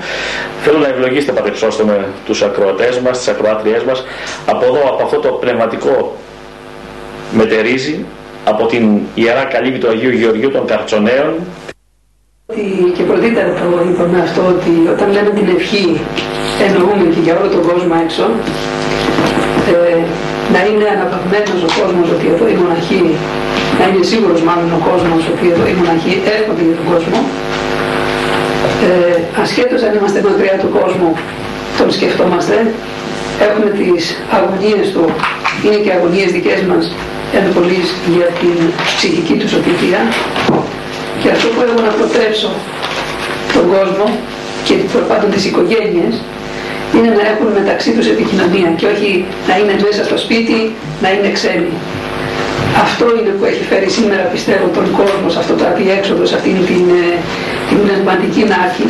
Θέλω 0.64 0.78
να 0.78 0.88
ευλογήσετε 0.88 1.32
Πάτε 1.32 1.50
Χρυσόστομε 1.50 2.06
τους 2.26 2.42
ακροατές 2.42 3.00
μας, 3.00 3.18
τις 3.18 3.28
ακροάτριές 3.28 3.84
μας. 3.84 4.04
Από 4.46 4.66
εδώ, 4.66 4.82
από 4.92 5.04
αυτό 5.04 5.20
το 5.20 5.28
πνευματικό 5.28 6.16
μετερίζει, 7.32 8.06
από 8.44 8.66
την 8.66 9.00
Ιερά 9.16 9.44
Καλύβη 9.44 9.78
του 9.78 9.90
Αγίου 9.90 10.12
Γεωργίου 10.12 10.52
των 10.52 10.66
Καρτσονέων. 10.66 11.34
Και 12.96 13.04
πρωτήτερα 13.04 13.48
το 13.48 13.90
είπαμε 13.90 14.20
αυτό 14.22 14.42
ότι 14.48 14.90
όταν 14.94 15.12
λέμε 15.12 15.30
την 15.30 15.48
ευχή 15.58 16.00
εννοούμε 16.68 17.06
και 17.14 17.20
για 17.24 17.38
όλο 17.40 17.50
τον 17.50 17.62
κόσμο 17.62 17.94
έξω. 18.04 18.24
Ε, 19.74 20.04
να 20.56 20.62
είναι 20.68 20.86
αναπαυμένος 20.96 21.60
ο 21.68 21.70
κόσμος 21.80 22.08
ότι 22.16 22.26
εδώ 22.34 22.46
οι 22.52 22.56
μοναχοί 22.62 23.02
να 23.80 23.84
είναι 23.88 24.04
σίγουρος 24.12 24.42
μάλλον 24.48 24.70
ο 24.80 24.82
κόσμος 24.90 25.22
ότι 25.34 25.44
εδώ 25.54 25.64
οι 25.70 25.76
μοναχοί 25.82 26.14
έρχονται 26.36 26.64
για 26.68 26.76
τον 26.80 26.88
κόσμο. 26.94 27.20
Ε, 28.88 29.18
ασχέτως 29.44 29.80
αν 29.88 29.92
είμαστε 29.98 30.20
μακριά 30.28 30.56
του 30.62 30.70
κόσμου 30.80 31.10
τον 31.78 31.88
σκεφτόμαστε. 31.96 32.56
Έχουμε 33.48 33.70
τις 33.80 34.04
αγωνίες 34.38 34.86
του 34.94 35.04
είναι 35.64 35.80
και 35.84 35.92
αγωνίες 35.98 36.30
δικές 36.36 36.62
μας 36.70 36.84
εν 37.38 37.46
για 38.18 38.28
την 38.42 38.58
ψυχική 38.96 39.36
τους 39.40 39.50
σωτηρία 39.54 40.02
και 41.22 41.30
αυτό 41.36 41.48
που 41.54 41.60
έχω 41.68 41.80
να 41.88 41.92
προτρέψω 41.98 42.50
τον 43.54 43.66
κόσμο 43.74 44.06
και 44.66 44.74
προπάντων 44.94 45.30
τις 45.32 45.46
οικογένειες 45.50 46.14
είναι 46.96 47.12
να 47.20 47.24
έχουν 47.32 47.48
μεταξύ 47.60 47.90
τους 47.96 48.08
επικοινωνία 48.14 48.70
και 48.80 48.86
όχι 48.94 49.10
να 49.50 49.54
είναι 49.60 49.76
μέσα 49.86 50.02
στο 50.10 50.18
σπίτι, 50.24 50.58
να 51.04 51.10
είναι 51.14 51.30
ξένοι. 51.38 51.74
Αυτό 52.86 53.06
είναι 53.18 53.32
που 53.38 53.46
έχει 53.52 53.64
φέρει 53.70 53.90
σήμερα 53.98 54.24
πιστεύω 54.36 54.66
τον 54.78 54.88
κόσμο 55.00 55.28
σε 55.34 55.40
αυτό 55.44 55.54
το 55.60 55.66
αδιέξοδο, 55.72 56.24
σε 56.30 56.36
αυτήν 56.40 56.58
την, 56.70 56.86
ε, 57.04 57.08
την 57.70 57.78
πνευματική 57.84 58.42
νάρκη 58.54 58.86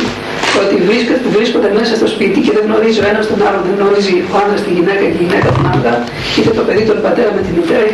ότι 0.62 0.74
βρίσκονται, 0.88 1.28
βρίσκονται 1.36 1.70
μέσα 1.78 1.92
στο 2.00 2.08
σπίτι 2.14 2.38
και 2.44 2.52
δεν 2.56 2.64
γνωρίζει 2.68 2.98
ο 3.04 3.06
ένας 3.12 3.24
τον 3.30 3.38
άλλον, 3.46 3.60
δεν 3.66 3.74
γνωρίζει 3.80 4.14
ο 4.32 4.34
άντρας 4.42 4.60
τη 4.64 4.70
γυναίκα 4.76 5.02
και 5.10 5.16
η 5.18 5.20
γυναίκα 5.22 5.48
τον 5.56 5.64
άντρα, 5.74 5.94
είτε 6.36 6.50
το 6.58 6.62
παιδί 6.66 6.82
τον 6.90 6.98
πατέρα 7.06 7.30
με 7.36 7.40
τη 7.46 7.50
μητέρα, 7.56 7.84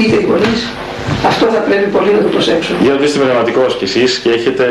είτε 0.00 0.16
οι 0.20 0.24
γονείς 0.30 0.60
αυτό 1.26 1.46
θα 1.46 1.60
πρέπει 1.68 1.86
πολύ 1.96 2.10
να 2.12 2.18
το 2.18 2.28
προσέξουμε. 2.28 2.78
Γιατί 2.82 3.04
είστε 3.04 3.18
πνευματικός 3.18 3.76
κι 3.76 3.84
εσείς 3.84 4.18
και 4.18 4.30
έχετε 4.30 4.64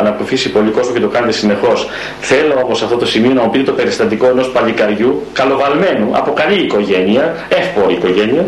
αναποφύσει 0.00 0.50
πολύ 0.50 0.70
κόσμο 0.70 0.92
και 0.92 1.00
το 1.00 1.08
κάνετε 1.08 1.32
συνεχώς. 1.32 1.88
Θέλω 2.20 2.54
όμως 2.64 2.78
σε 2.78 2.84
αυτό 2.84 2.96
το 2.96 3.06
σημείο 3.06 3.32
να 3.32 3.42
μου 3.42 3.50
πείτε 3.50 3.64
το 3.64 3.72
περιστατικό 3.72 4.26
ενός 4.26 4.48
παλικαριού 4.50 5.22
καλοβαλμένου 5.32 6.08
από 6.12 6.32
καλή 6.32 6.60
οικογένεια, 6.62 7.46
εύπορη 7.48 7.94
οικογένεια, 7.94 8.44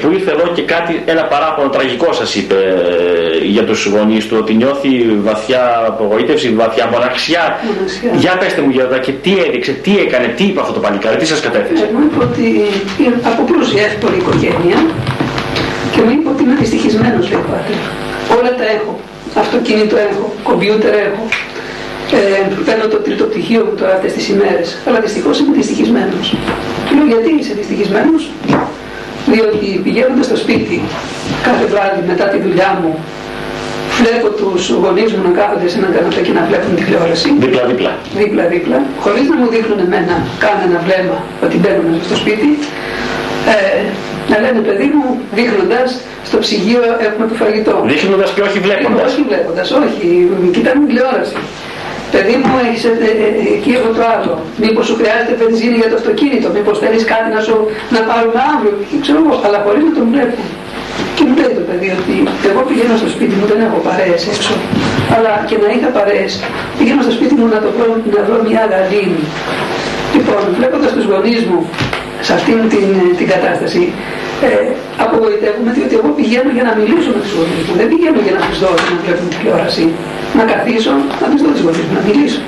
που 0.00 0.10
ήρθε 0.12 0.30
εδώ 0.30 0.46
και 0.54 0.62
κάτι, 0.62 1.02
ένα 1.06 1.24
παράπονο 1.24 1.68
τραγικό 1.68 2.12
σας 2.12 2.34
είπε 2.34 2.54
ε, 2.54 3.44
για 3.44 3.64
τους 3.64 3.86
γονείς 3.86 4.26
του, 4.28 4.36
ότι 4.40 4.54
νιώθει 4.54 4.88
βαθιά 5.22 5.84
απογοήτευση, 5.86 6.48
βαθιά 6.54 6.88
μοναξιά. 6.92 7.58
μοναξιά. 7.66 8.10
Για 8.22 8.32
πετε 8.40 8.60
μου 8.60 8.70
Γιάννα 8.70 8.98
και 8.98 9.12
τι 9.12 9.32
έδειξε, 9.46 9.72
τι 9.72 9.98
έκανε, 9.98 10.26
τι 10.36 10.44
είπε 10.44 10.60
αυτό 10.60 10.72
το 10.72 10.80
παλικάρι, 10.80 11.16
τι 11.16 11.26
σας 11.26 11.40
κατέθεσε; 11.40 11.84
Εγώ 11.90 12.00
είπα 12.06 12.24
ότι 12.30 12.46
από 13.30 13.42
πλούσια 13.42 13.82
εύπορη 13.84 14.16
οικογένεια 14.16 14.78
και 15.92 16.02
μου 16.02 16.10
είπε 16.10 16.28
ότι 16.28 16.35
είμαι 16.46 16.58
δυστυχισμένος, 16.64 17.24
λέει 17.30 17.40
ο 17.42 17.44
πάτερ. 17.50 17.78
Όλα 18.38 18.52
τα 18.60 18.66
έχω. 18.76 18.92
Αυτοκίνητο 19.44 19.96
έχω, 20.08 20.24
κομπιούτερ 20.48 20.94
έχω. 21.06 21.22
Ε, 22.18 22.40
παίρνω 22.66 22.86
το 22.94 22.98
τρίτο 23.04 23.24
πτυχίο 23.30 23.62
μου 23.66 23.74
τώρα 23.80 23.92
αυτές 23.98 24.12
τις 24.16 24.24
ημέρες. 24.32 24.68
Αλλά 24.86 24.98
δυστυχώς 25.06 25.34
είμαι 25.38 25.54
δυστυχισμένος. 25.60 26.26
Του 26.86 26.92
λέω 26.96 27.06
γιατί 27.12 27.30
είσαι 27.40 27.54
δυστυχισμένος; 27.60 28.22
Διότι 29.32 29.66
πηγαίνοντας 29.84 30.26
στο 30.30 30.36
σπίτι 30.42 30.76
κάθε 31.46 31.64
βράδυ 31.72 32.00
μετά 32.10 32.24
τη 32.32 32.38
δουλειά 32.44 32.70
μου 32.80 32.92
βλέπω 34.00 34.28
τους 34.40 34.62
γονείς 34.82 35.10
μου 35.12 35.22
να 35.28 35.32
κάθονται 35.38 35.68
σε 35.72 35.76
έναν 35.80 35.90
καναπέ 35.96 36.20
και 36.26 36.34
να 36.38 36.42
βλέπουν 36.48 36.72
τηλεόραση. 36.80 37.28
Δίπλα-δίπλα. 37.44 37.92
Δίπλα-δίπλα. 38.20 38.78
Χωρίς 39.04 39.24
να 39.30 39.36
μου 39.40 39.46
δείχνουν 39.54 39.78
εμένα 39.86 40.14
καν 40.42 40.56
ένα 40.66 40.78
βλέμμα 40.86 41.18
ότι 41.44 41.56
μπαίνουν 41.60 41.86
μέσα 41.90 42.04
στο 42.08 42.16
σπίτι. 42.22 42.48
Ε, 43.54 43.82
να 44.30 44.36
λένε 44.42 44.60
παιδί 44.68 44.88
μου, 44.94 45.04
δείχνοντας 45.36 45.88
στο 46.28 46.36
ψυγείο 46.44 46.82
έχουμε 47.06 47.26
το 47.30 47.34
φαγητό. 47.42 47.74
Δείχνοντας 47.92 48.28
και 48.34 48.42
όχι 48.48 48.58
βλέποντας. 48.66 49.04
Όχι 49.12 49.22
βλέποντας, 49.28 49.66
όχι. 49.84 50.06
Κοιτάμε 50.54 50.86
τηλεόραση. 50.86 51.36
Παιδί 52.14 52.34
μου, 52.40 52.52
έχεις 52.64 52.82
ε, 52.90 52.92
ε, 53.08 53.12
ε, 53.24 53.30
εκεί 53.56 53.70
έχω 53.78 53.90
το 53.98 54.02
άλλο. 54.14 54.32
Μήπως 54.62 54.84
σου 54.88 54.96
χρειάζεται 55.00 55.34
βενζίνη 55.42 55.76
για 55.82 55.88
το 55.92 55.96
αυτοκίνητο, 56.00 56.46
μήπως 56.56 56.76
θέλεις 56.82 57.02
κάτι 57.12 57.28
να, 57.36 57.40
σου, 57.46 57.56
να 57.94 58.00
πάρουμε 58.08 58.40
αύριο. 58.52 58.74
Και 58.88 58.96
ξέρω 59.04 59.18
εγώ, 59.24 59.34
αλλά 59.46 59.58
χωρίς 59.64 59.82
να 59.88 59.92
τον 59.98 60.06
βλέπω. 60.12 60.38
Και 61.16 61.22
μου 61.28 61.34
λέει 61.40 61.52
το 61.58 61.64
παιδί 61.68 61.88
ότι 62.00 62.14
εγώ 62.50 62.60
πηγαίνω 62.68 62.94
στο 63.02 63.10
σπίτι 63.14 63.34
μου, 63.38 63.46
δεν 63.52 63.60
έχω 63.66 63.78
παρέες 63.88 64.22
έξω. 64.32 64.54
Αλλά 65.14 65.32
και 65.48 65.56
να 65.62 65.68
είχα 65.74 65.88
παρέες, 65.98 66.32
πηγαίνω 66.78 67.02
στο 67.06 67.14
σπίτι 67.18 67.34
μου 67.38 67.46
να, 67.54 67.58
το 67.64 67.68
βρω, 67.76 67.88
να 68.14 68.20
βρω 68.26 68.38
μια 68.48 68.62
γαλήνη. 68.72 69.22
Λοιπόν, 70.16 70.42
βλέποντας 70.58 70.90
τους 70.96 71.06
γονείς 71.10 71.40
μου 71.48 71.60
σε 72.26 72.32
αυτήν 72.38 72.58
την, 72.72 72.88
την 73.18 73.26
κατάσταση 73.34 73.82
ε, 74.44 74.48
απογοητεύομαι 75.04 75.70
διότι 75.76 75.94
εγώ 76.00 76.08
πηγαίνω 76.18 76.50
για 76.56 76.64
να 76.68 76.72
μιλήσω 76.78 77.10
με 77.16 77.20
τους 77.24 77.32
γονείς 77.36 77.62
μου. 77.66 77.74
Δεν 77.80 77.88
πηγαίνω 77.92 78.20
για 78.26 78.34
να 78.36 78.40
τους 78.46 78.58
δω 78.62 78.70
να 78.88 78.94
βλέπουν 79.02 79.26
τηλεόραση. 79.34 79.84
Να 80.38 80.42
καθίσω, 80.52 80.92
να 81.22 81.26
τους 81.30 81.40
δω 81.44 81.50
τις 81.54 81.62
γονείς 81.66 81.84
μου, 81.86 81.94
να 81.98 82.02
μιλήσω. 82.08 82.40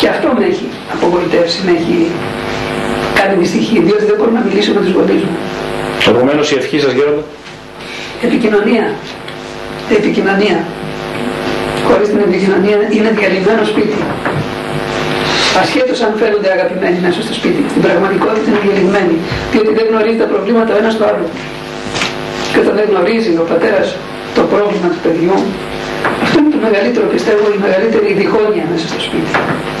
Και 0.00 0.06
αυτό 0.14 0.26
με 0.36 0.42
έχει 0.50 0.66
απογοητεύσει, 0.94 1.58
με 1.66 1.72
έχει 1.78 1.96
κάνει 3.18 3.34
δυστυχή, 3.42 3.76
διότι 3.86 4.04
δεν 4.10 4.16
μπορώ 4.18 4.32
να 4.38 4.42
μιλήσω 4.46 4.70
με 4.76 4.80
τους 4.84 4.92
γονείς 4.98 5.22
μου. 5.26 5.36
Επομένως 6.12 6.46
η 6.52 6.54
ευχή 6.60 6.78
σας 6.84 6.92
γέροντα; 6.96 7.22
Επικοινωνία. 8.26 8.84
Επικοινωνία. 9.98 10.58
Χωρίς 11.86 12.08
την 12.12 12.20
επικοινωνία 12.28 12.76
είναι 12.96 13.10
διαλυμένο 13.18 13.62
σπίτι. 13.70 13.98
Ασχέτως 15.62 15.98
αν 16.06 16.12
φαίνονται 16.20 16.50
αγαπημένοι 16.56 16.98
μέσα 17.06 17.20
στο 17.26 17.34
σπίτι, 17.38 17.60
στην 17.72 17.82
πραγματικότητα 17.86 18.46
είναι 18.50 18.60
διαλυγμένοι, 18.66 19.16
διότι 19.52 19.72
δεν 19.78 19.86
γνωρίζει 19.90 20.18
τα 20.24 20.28
προβλήματα 20.32 20.70
ο 20.74 20.78
ένας 20.82 20.94
του 20.96 21.04
άλλου. 21.10 21.26
Και 22.50 22.58
όταν 22.62 22.74
δεν 22.78 22.86
γνωρίζει 22.92 23.30
ο 23.42 23.44
πατέρας 23.52 23.88
το 24.36 24.42
πρόβλημα 24.52 24.88
του 24.92 25.00
παιδιού, 25.04 25.36
αυτό 26.24 26.36
είναι 26.40 26.52
το 26.56 26.60
μεγαλύτερο, 26.66 27.04
πιστεύω, 27.14 27.44
η 27.56 27.58
μεγαλύτερη 27.66 28.08
διχόνοια 28.22 28.64
μέσα 28.72 28.86
στο 28.92 29.00
σπίτι. 29.06 29.30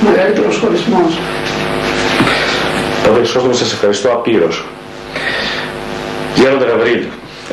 Ο 0.00 0.02
μεγαλύτερος 0.10 0.54
χωρισμός. 0.62 1.12
Πατέρα 3.02 3.24
Χρυσόστομο, 3.24 3.54
σας 3.62 3.72
ευχαριστώ 3.76 4.08
απείρως. 4.18 4.56
Γέροντα 6.34 6.66
Γαβρίλ, 6.70 7.02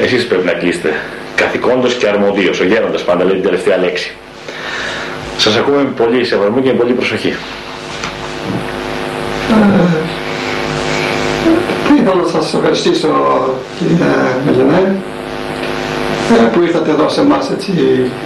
εσείς 0.06 0.28
πρέπει 0.28 0.46
να 0.46 0.56
κλείσετε. 0.60 0.92
Καθηκόντω 1.36 1.88
και 1.88 2.08
αρμοδίω. 2.08 2.52
Ο 2.62 2.64
γέροντας 2.64 3.04
πάντα 3.04 3.24
λέει 3.24 3.34
την 3.34 3.44
τελευταία 3.44 3.78
λέξη. 3.78 4.10
Σας 5.38 5.56
ακούμε 5.58 5.78
με 5.78 5.90
πολύ 6.02 6.26
σεβασμό 6.26 6.60
και 6.62 6.72
με 6.72 6.78
πολύ 6.82 6.94
προσοχή. 6.94 7.34
Ήθελα 12.08 12.22
να 12.22 12.28
σας 12.42 12.54
ευχαριστήσω 12.54 13.10
κύριε 13.78 13.96
Μελενέ 14.46 14.96
που 16.54 16.62
ήρθατε 16.62 16.92
εδώ 16.92 17.10
σε 17.10 17.22
εμάς 17.22 17.50
έτσι, 17.52 17.72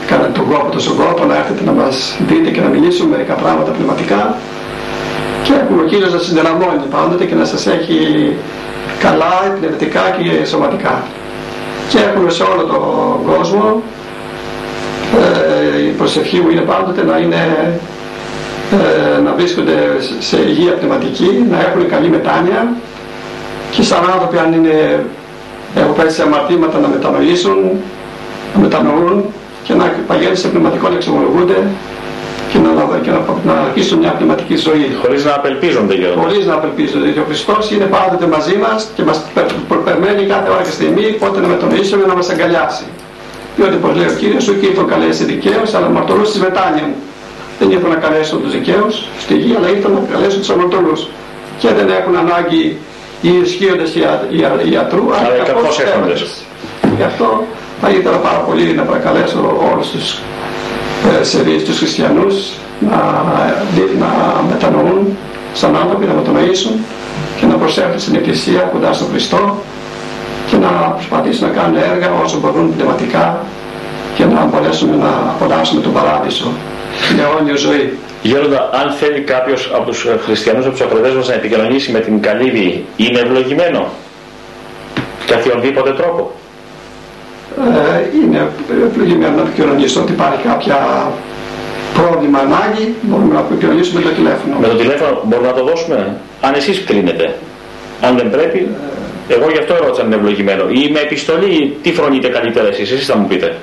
κάνετε 0.07 0.31
τον 0.31 0.45
κόπο, 0.49 0.69
τόσο 0.71 0.91
κόπο 0.93 1.25
να 1.25 1.35
έρθετε 1.37 1.63
να 1.63 1.71
μας 1.71 2.17
δείτε 2.27 2.49
και 2.49 2.61
να 2.61 2.67
μιλήσουμε 2.67 3.09
μερικά 3.15 3.33
πράγματα 3.33 3.71
πνευματικά 3.71 4.35
και 5.43 5.53
που 5.53 5.75
ο 5.81 5.83
Κύριος 5.89 6.13
να 6.13 6.19
συνδυναμώνει 6.19 6.85
πάντοτε 6.91 7.25
και 7.25 7.35
να 7.35 7.45
σας 7.45 7.67
έχει 7.67 7.99
καλά, 8.99 9.33
πνευματικά 9.59 10.03
και 10.17 10.45
σωματικά. 10.45 11.03
Και 11.89 11.97
έχουμε 11.97 12.29
σε 12.29 12.43
όλο 12.43 12.63
τον 12.71 13.33
κόσμο 13.33 13.81
ε, 15.75 15.81
η 15.87 15.91
προσευχή 15.99 16.39
μου 16.39 16.49
είναι 16.49 16.61
πάντοτε 16.61 17.03
να 17.03 17.17
είναι 17.17 17.43
ε, 19.17 19.21
να 19.21 19.31
βρίσκονται 19.33 19.77
σε 20.19 20.37
υγεία 20.49 20.73
πνευματική, 20.73 21.45
να 21.51 21.57
έχουν 21.67 21.89
καλή 21.89 22.09
μετάνοια 22.09 22.61
και 23.71 23.83
σαν 23.83 24.03
άνθρωποι 24.13 24.37
αν 24.37 24.53
είναι, 24.53 25.05
έχουν 25.75 25.95
πέσει 25.95 26.15
σε 26.15 26.23
αμαρτήματα 26.23 26.79
να 26.79 26.87
μετανοήσουν, 26.87 27.57
να 28.53 28.59
μετανοούν 28.61 29.25
και 29.63 29.73
να 29.73 29.85
παγαίνουν 30.07 30.37
σε 30.37 30.47
πνευματικό 30.47 30.89
να 30.89 30.95
εξομολογούνται 30.95 31.67
και 32.51 32.57
να, 32.57 32.99
και 33.03 33.11
να, 33.11 33.19
να 33.53 33.61
αρχίσουν 33.61 33.97
μια 33.99 34.11
πνευματική 34.11 34.55
ζωή. 34.55 34.87
Χωρίς 35.01 35.25
να 35.25 35.33
απελπίζονται 35.33 35.95
για 35.95 36.09
Χωρίς 36.21 36.45
να 36.45 36.53
απελπίζονται, 36.53 37.03
διότι 37.05 37.19
ο 37.19 37.23
Χριστός 37.27 37.71
είναι 37.71 37.85
πάντοτε 37.85 38.25
μαζί 38.27 38.55
μας 38.63 38.89
και 38.95 39.03
μας 39.03 39.17
περιμένει 39.85 40.23
κάθε 40.33 40.49
ώρα 40.49 40.61
και 40.61 40.71
στιγμή 40.79 41.05
πότε 41.21 41.39
να 41.39 41.47
μετανοήσουμε 41.47 42.05
να 42.05 42.15
μας 42.15 42.29
αγκαλιάσει. 42.29 42.85
Διότι 43.55 43.75
όπως 43.75 43.95
λέει 43.95 44.07
ο 44.07 44.15
Κύριος, 44.19 44.43
σου 44.43 44.59
και 44.59 44.65
ήρθαν 44.65 44.87
καλέσει 44.87 45.23
δικαίως, 45.23 45.73
αλλά 45.73 45.89
μαρτωρούς 45.89 46.31
της 46.31 46.39
μετάνοια 46.39 46.83
μου. 46.89 46.95
Δεν 47.59 47.71
ήρθαν 47.71 47.89
να 47.89 47.95
καλέσουν 47.95 48.41
τους 48.41 48.51
δικαίους 48.51 48.93
στη 49.19 49.33
γη, 49.37 49.55
αλλά 49.57 49.69
ήρθαν 49.69 49.91
να 49.91 50.01
καλέσουν 50.13 50.39
τους 50.39 50.49
αμαρτωλούς. 50.49 51.01
Και 51.59 51.69
δεν 51.77 51.89
έχουν 51.89 52.15
ανάγκη 52.23 52.77
οι 53.21 53.31
ισχύοντες 53.43 53.95
ιατρού, 54.71 55.03
αλλά 55.15 55.35
οι 55.35 55.45
κακώς 55.45 55.79
έχοντες. 55.79 56.43
Γι' 56.97 57.03
αυτό 57.03 57.43
θα 57.81 57.89
ήθελα 57.89 58.17
πάρα 58.17 58.37
πολύ 58.37 58.73
να 58.73 58.83
παρακαλέσω 58.83 59.57
όλους 59.73 59.89
τους 59.89 60.19
ε, 61.19 61.23
σεβείς, 61.23 61.63
τους 61.63 61.77
χριστιανούς 61.77 62.51
να, 62.79 62.97
να 63.99 64.41
μετανοούν 64.49 65.17
σαν 65.53 65.75
άνθρωποι, 65.75 66.05
να 66.05 66.13
μετανοήσουν 66.13 66.71
και 67.39 67.45
να 67.45 67.55
προσέλθουν 67.55 67.99
στην 67.99 68.15
Εκκλησία 68.15 68.61
κοντά 68.61 68.93
στον 68.93 69.07
Χριστό 69.11 69.57
και 70.49 70.57
να 70.57 70.67
προσπαθήσουν 70.67 71.47
να 71.47 71.53
κάνουν 71.53 71.77
έργα 71.91 72.09
όσο 72.23 72.39
μπορούν 72.39 72.75
πνευματικά 72.75 73.45
και 74.15 74.25
να 74.25 74.45
μπορέσουν 74.45 74.89
να 74.99 75.11
απολαύσουν 75.33 75.81
τον 75.81 75.93
παράδεισο 75.93 76.51
την 77.07 77.19
αιώνια 77.19 77.55
ζωή. 77.55 77.97
Γέροντα, 78.21 78.69
αν 78.73 78.91
θέλει 78.91 79.21
κάποιος 79.21 79.71
από 79.73 79.85
τους 79.85 80.07
χριστιανούς, 80.25 80.65
από 80.65 80.73
τους 80.73 80.81
ακροδέ 80.81 81.11
μας 81.11 81.27
να 81.27 81.33
επικοινωνήσει 81.33 81.91
με 81.91 81.99
την 81.99 82.21
καλύβη, 82.21 82.85
είναι 82.97 83.19
ευλογημένο; 83.19 83.89
Καθιονδήποτε 85.27 85.91
τρόπο; 85.93 86.31
Ε, 87.57 88.17
είναι 88.23 88.47
ευλογημένο 88.91 89.35
να 89.35 89.41
επικοινωνήσω 89.41 90.01
ότι 90.01 90.11
υπάρχει 90.11 90.47
κάποια 90.47 90.77
πρόβλημα 91.93 92.39
ανάγκη, 92.39 92.95
μπορούμε 93.01 93.33
να 93.33 93.39
επικοινωνήσουμε 93.39 93.99
με 93.99 94.09
το 94.09 94.15
τηλέφωνο. 94.15 94.57
Με 94.59 94.67
το 94.67 94.75
τηλέφωνο 94.75 95.21
μπορούμε 95.25 95.47
να 95.47 95.53
το 95.53 95.63
δώσουμε, 95.63 96.17
αν 96.41 96.53
εσείς 96.53 96.83
κρίνετε. 96.83 97.35
Αν 98.01 98.17
δεν 98.17 98.29
πρέπει, 98.29 98.67
εγώ 99.27 99.49
γι' 99.51 99.57
αυτό 99.57 99.73
ερώτησα 99.73 100.01
αν 100.01 100.07
είναι 100.07 100.15
ευλογημένο. 100.15 100.63
Ή 100.69 100.89
με 100.91 100.99
επιστολή, 100.99 101.77
τι 101.81 101.93
φρονείτε 101.93 102.27
καλύτερα 102.27 102.67
εσείς, 102.67 102.91
εσείς 102.91 103.05
θα 103.05 103.17
μου 103.17 103.27
πείτε. 103.27 103.55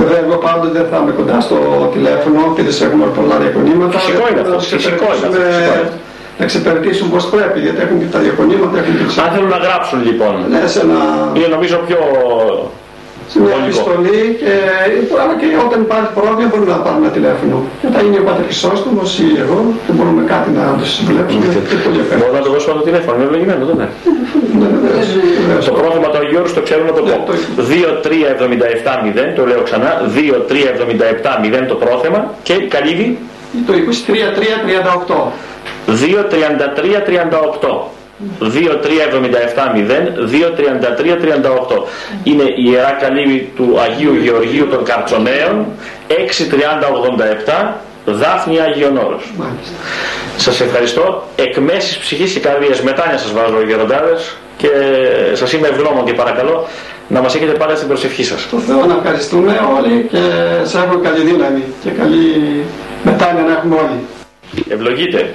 Βέβαια, 0.00 0.18
εγώ 0.24 0.36
πάντοτε 0.46 0.72
δεν 0.78 0.86
θα 0.90 0.96
είμαι 1.02 1.12
κοντά 1.20 1.36
στο 1.46 1.56
τηλέφωνο, 1.94 2.38
επειδή 2.52 2.72
έχουμε 2.86 3.06
πολλά 3.18 3.36
διακονήματα. 3.42 3.98
Φυσικό 3.98 4.24
είναι 4.30 4.40
αυτό. 4.44 4.54
Να 4.54 4.60
Φυσικό 4.60 5.04
είναι 5.04 5.26
αυτό. 5.26 5.28
ξεπερδίσουμε- 5.28 5.54
φυσικό 5.56 5.78
είναι. 5.80 5.92
Να 6.38 6.44
ξεπερδίσουν 6.50 7.06
πώς 7.14 7.24
πρέπει, 7.34 7.58
γιατί 7.66 7.80
έχουν 7.84 7.96
και 8.02 8.08
τα 8.14 8.18
διακονήματα, 8.26 8.74
έχουν 8.80 8.92
και 8.98 9.04
τις... 9.04 9.18
Αν 9.24 9.28
θέλουν 9.34 9.50
να 9.56 9.60
γράψουν 9.66 9.98
λοιπόν, 10.08 10.32
Ναι, 10.52 10.60
σε, 10.72 10.80
ένα, 10.86 10.98
είναι 11.36 11.46
νομίζω 11.56 11.76
πιο. 11.88 11.98
Σε 13.32 13.36
μια 13.40 13.48
Βολικό. 13.54 13.64
επιστολή, 13.66 14.20
και, 14.40 14.52
αλλά 15.22 15.34
και 15.40 15.46
όταν 15.66 15.78
υπάρχει 15.86 16.10
πρόβλημα 16.18 16.46
μπορούμε 16.50 16.70
να 16.76 16.80
πάρουμε 16.86 17.04
ένα 17.06 17.12
τηλέφωνο. 17.18 17.56
Και 17.80 17.86
όταν 17.90 18.00
είναι 18.06 18.18
ο 18.22 18.24
Πάτερ 18.28 18.44
Χρυσόστομος 18.48 19.10
ή 19.24 19.28
εγώ, 19.44 19.58
και 19.84 19.92
μπορούμε 19.96 20.22
κάτι 20.34 20.48
να 20.58 20.62
το 20.80 20.84
συμβουλέψουμε. 20.94 21.44
και 21.70 21.76
πολύ 21.86 21.98
ευχαριστώ. 22.04 22.18
Μπορούμε 22.20 22.38
να 22.40 22.44
το 22.46 22.50
δώσουμε 22.54 22.74
το 22.80 22.84
τηλέφωνο, 22.88 23.14
είναι 23.16 23.26
ευλογημένο, 23.28 23.62
δεν 23.68 23.74
είναι; 23.78 23.88
Ναι, 24.60 24.66
βεβαίως, 24.76 25.06
βεβαίως. 25.42 25.62
Το 25.70 25.74
πρόβλημα 25.80 26.06
του 26.12 26.18
Αγίου 26.22 26.38
Όρους 26.42 26.52
το 26.58 26.62
ξέρουμε 26.66 26.88
να 26.90 26.96
το 26.98 27.02
πω. 27.06 27.10
Ναι, 27.12 27.18
το- 27.28 27.64
2-3-77-0, 27.70 29.24
το 29.38 29.42
λέω 29.50 29.60
ξανά, 29.68 29.90
2-3-77-0 30.16 31.66
το 31.72 31.76
πρόθεμα 31.82 32.20
και 32.46 32.54
καλύβει 32.74 33.08
Το 33.66 33.72
23-3-38. 33.72 35.32
2-33-38. 36.02 37.90
2-3-77-0, 38.40 38.46
2-33-38. 40.18 41.86
Είναι 42.22 42.42
η 42.42 42.64
Ιερά 42.70 42.90
Καλύβη 43.00 43.52
του 43.56 43.78
Αγίου 43.84 44.14
Γεωργίου 44.14 44.66
των 44.68 44.84
Καρτσονέων, 44.84 45.66
6-30-87, 46.08 47.72
Δάφνη 48.06 48.60
Αγίων 48.60 48.96
Όρος. 48.96 49.32
Μάλιστα. 49.36 49.74
Σας 50.36 50.60
ευχαριστώ. 50.60 51.24
Εκ 51.36 51.56
μέσης 51.56 51.98
ψυχής 51.98 52.32
και 52.32 52.40
καρδίας 52.40 52.80
μετάνια 52.82 53.18
σας 53.18 53.32
βάζω 53.32 53.62
γεροντάδες 53.66 54.36
και 54.56 54.68
σας 55.32 55.52
είμαι 55.52 55.68
ευγνώμων 55.68 56.04
και 56.04 56.12
παρακαλώ 56.12 56.66
να 57.08 57.20
μας 57.20 57.34
έχετε 57.34 57.52
πάντα 57.52 57.74
στην 57.76 57.88
προσευχή 57.88 58.24
σας. 58.24 58.48
Το 58.50 58.56
Θεό 58.58 58.86
να 58.86 58.94
ευχαριστούμε 58.94 59.60
όλοι 59.76 60.06
και 60.10 60.18
σε 60.62 60.78
έχουμε 60.78 61.08
καλή 61.08 61.24
δύναμη 61.24 61.62
και 61.84 61.90
καλή 61.90 62.64
μετάνοια 63.04 63.42
να 63.42 63.52
έχουμε 63.52 63.74
όλοι. 63.76 63.98
Ευλογείτε. 64.68 65.34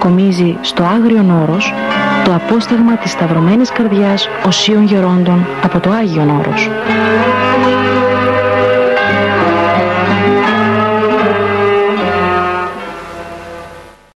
Μελινός 0.00 0.32
κομίζει 0.34 0.58
στο 0.60 0.82
Άγριον 0.82 1.30
Όρος 1.30 1.72
το 2.24 2.34
απόσταγμα 2.34 2.96
της 2.96 3.10
Σταυρωμένης 3.10 3.70
Καρδιάς 3.72 4.28
Οσίων 4.46 4.84
Γερόντων 4.84 5.46
από 5.62 5.80
το 5.80 5.90
Άγιον 5.90 6.30
Όρος. 6.30 6.70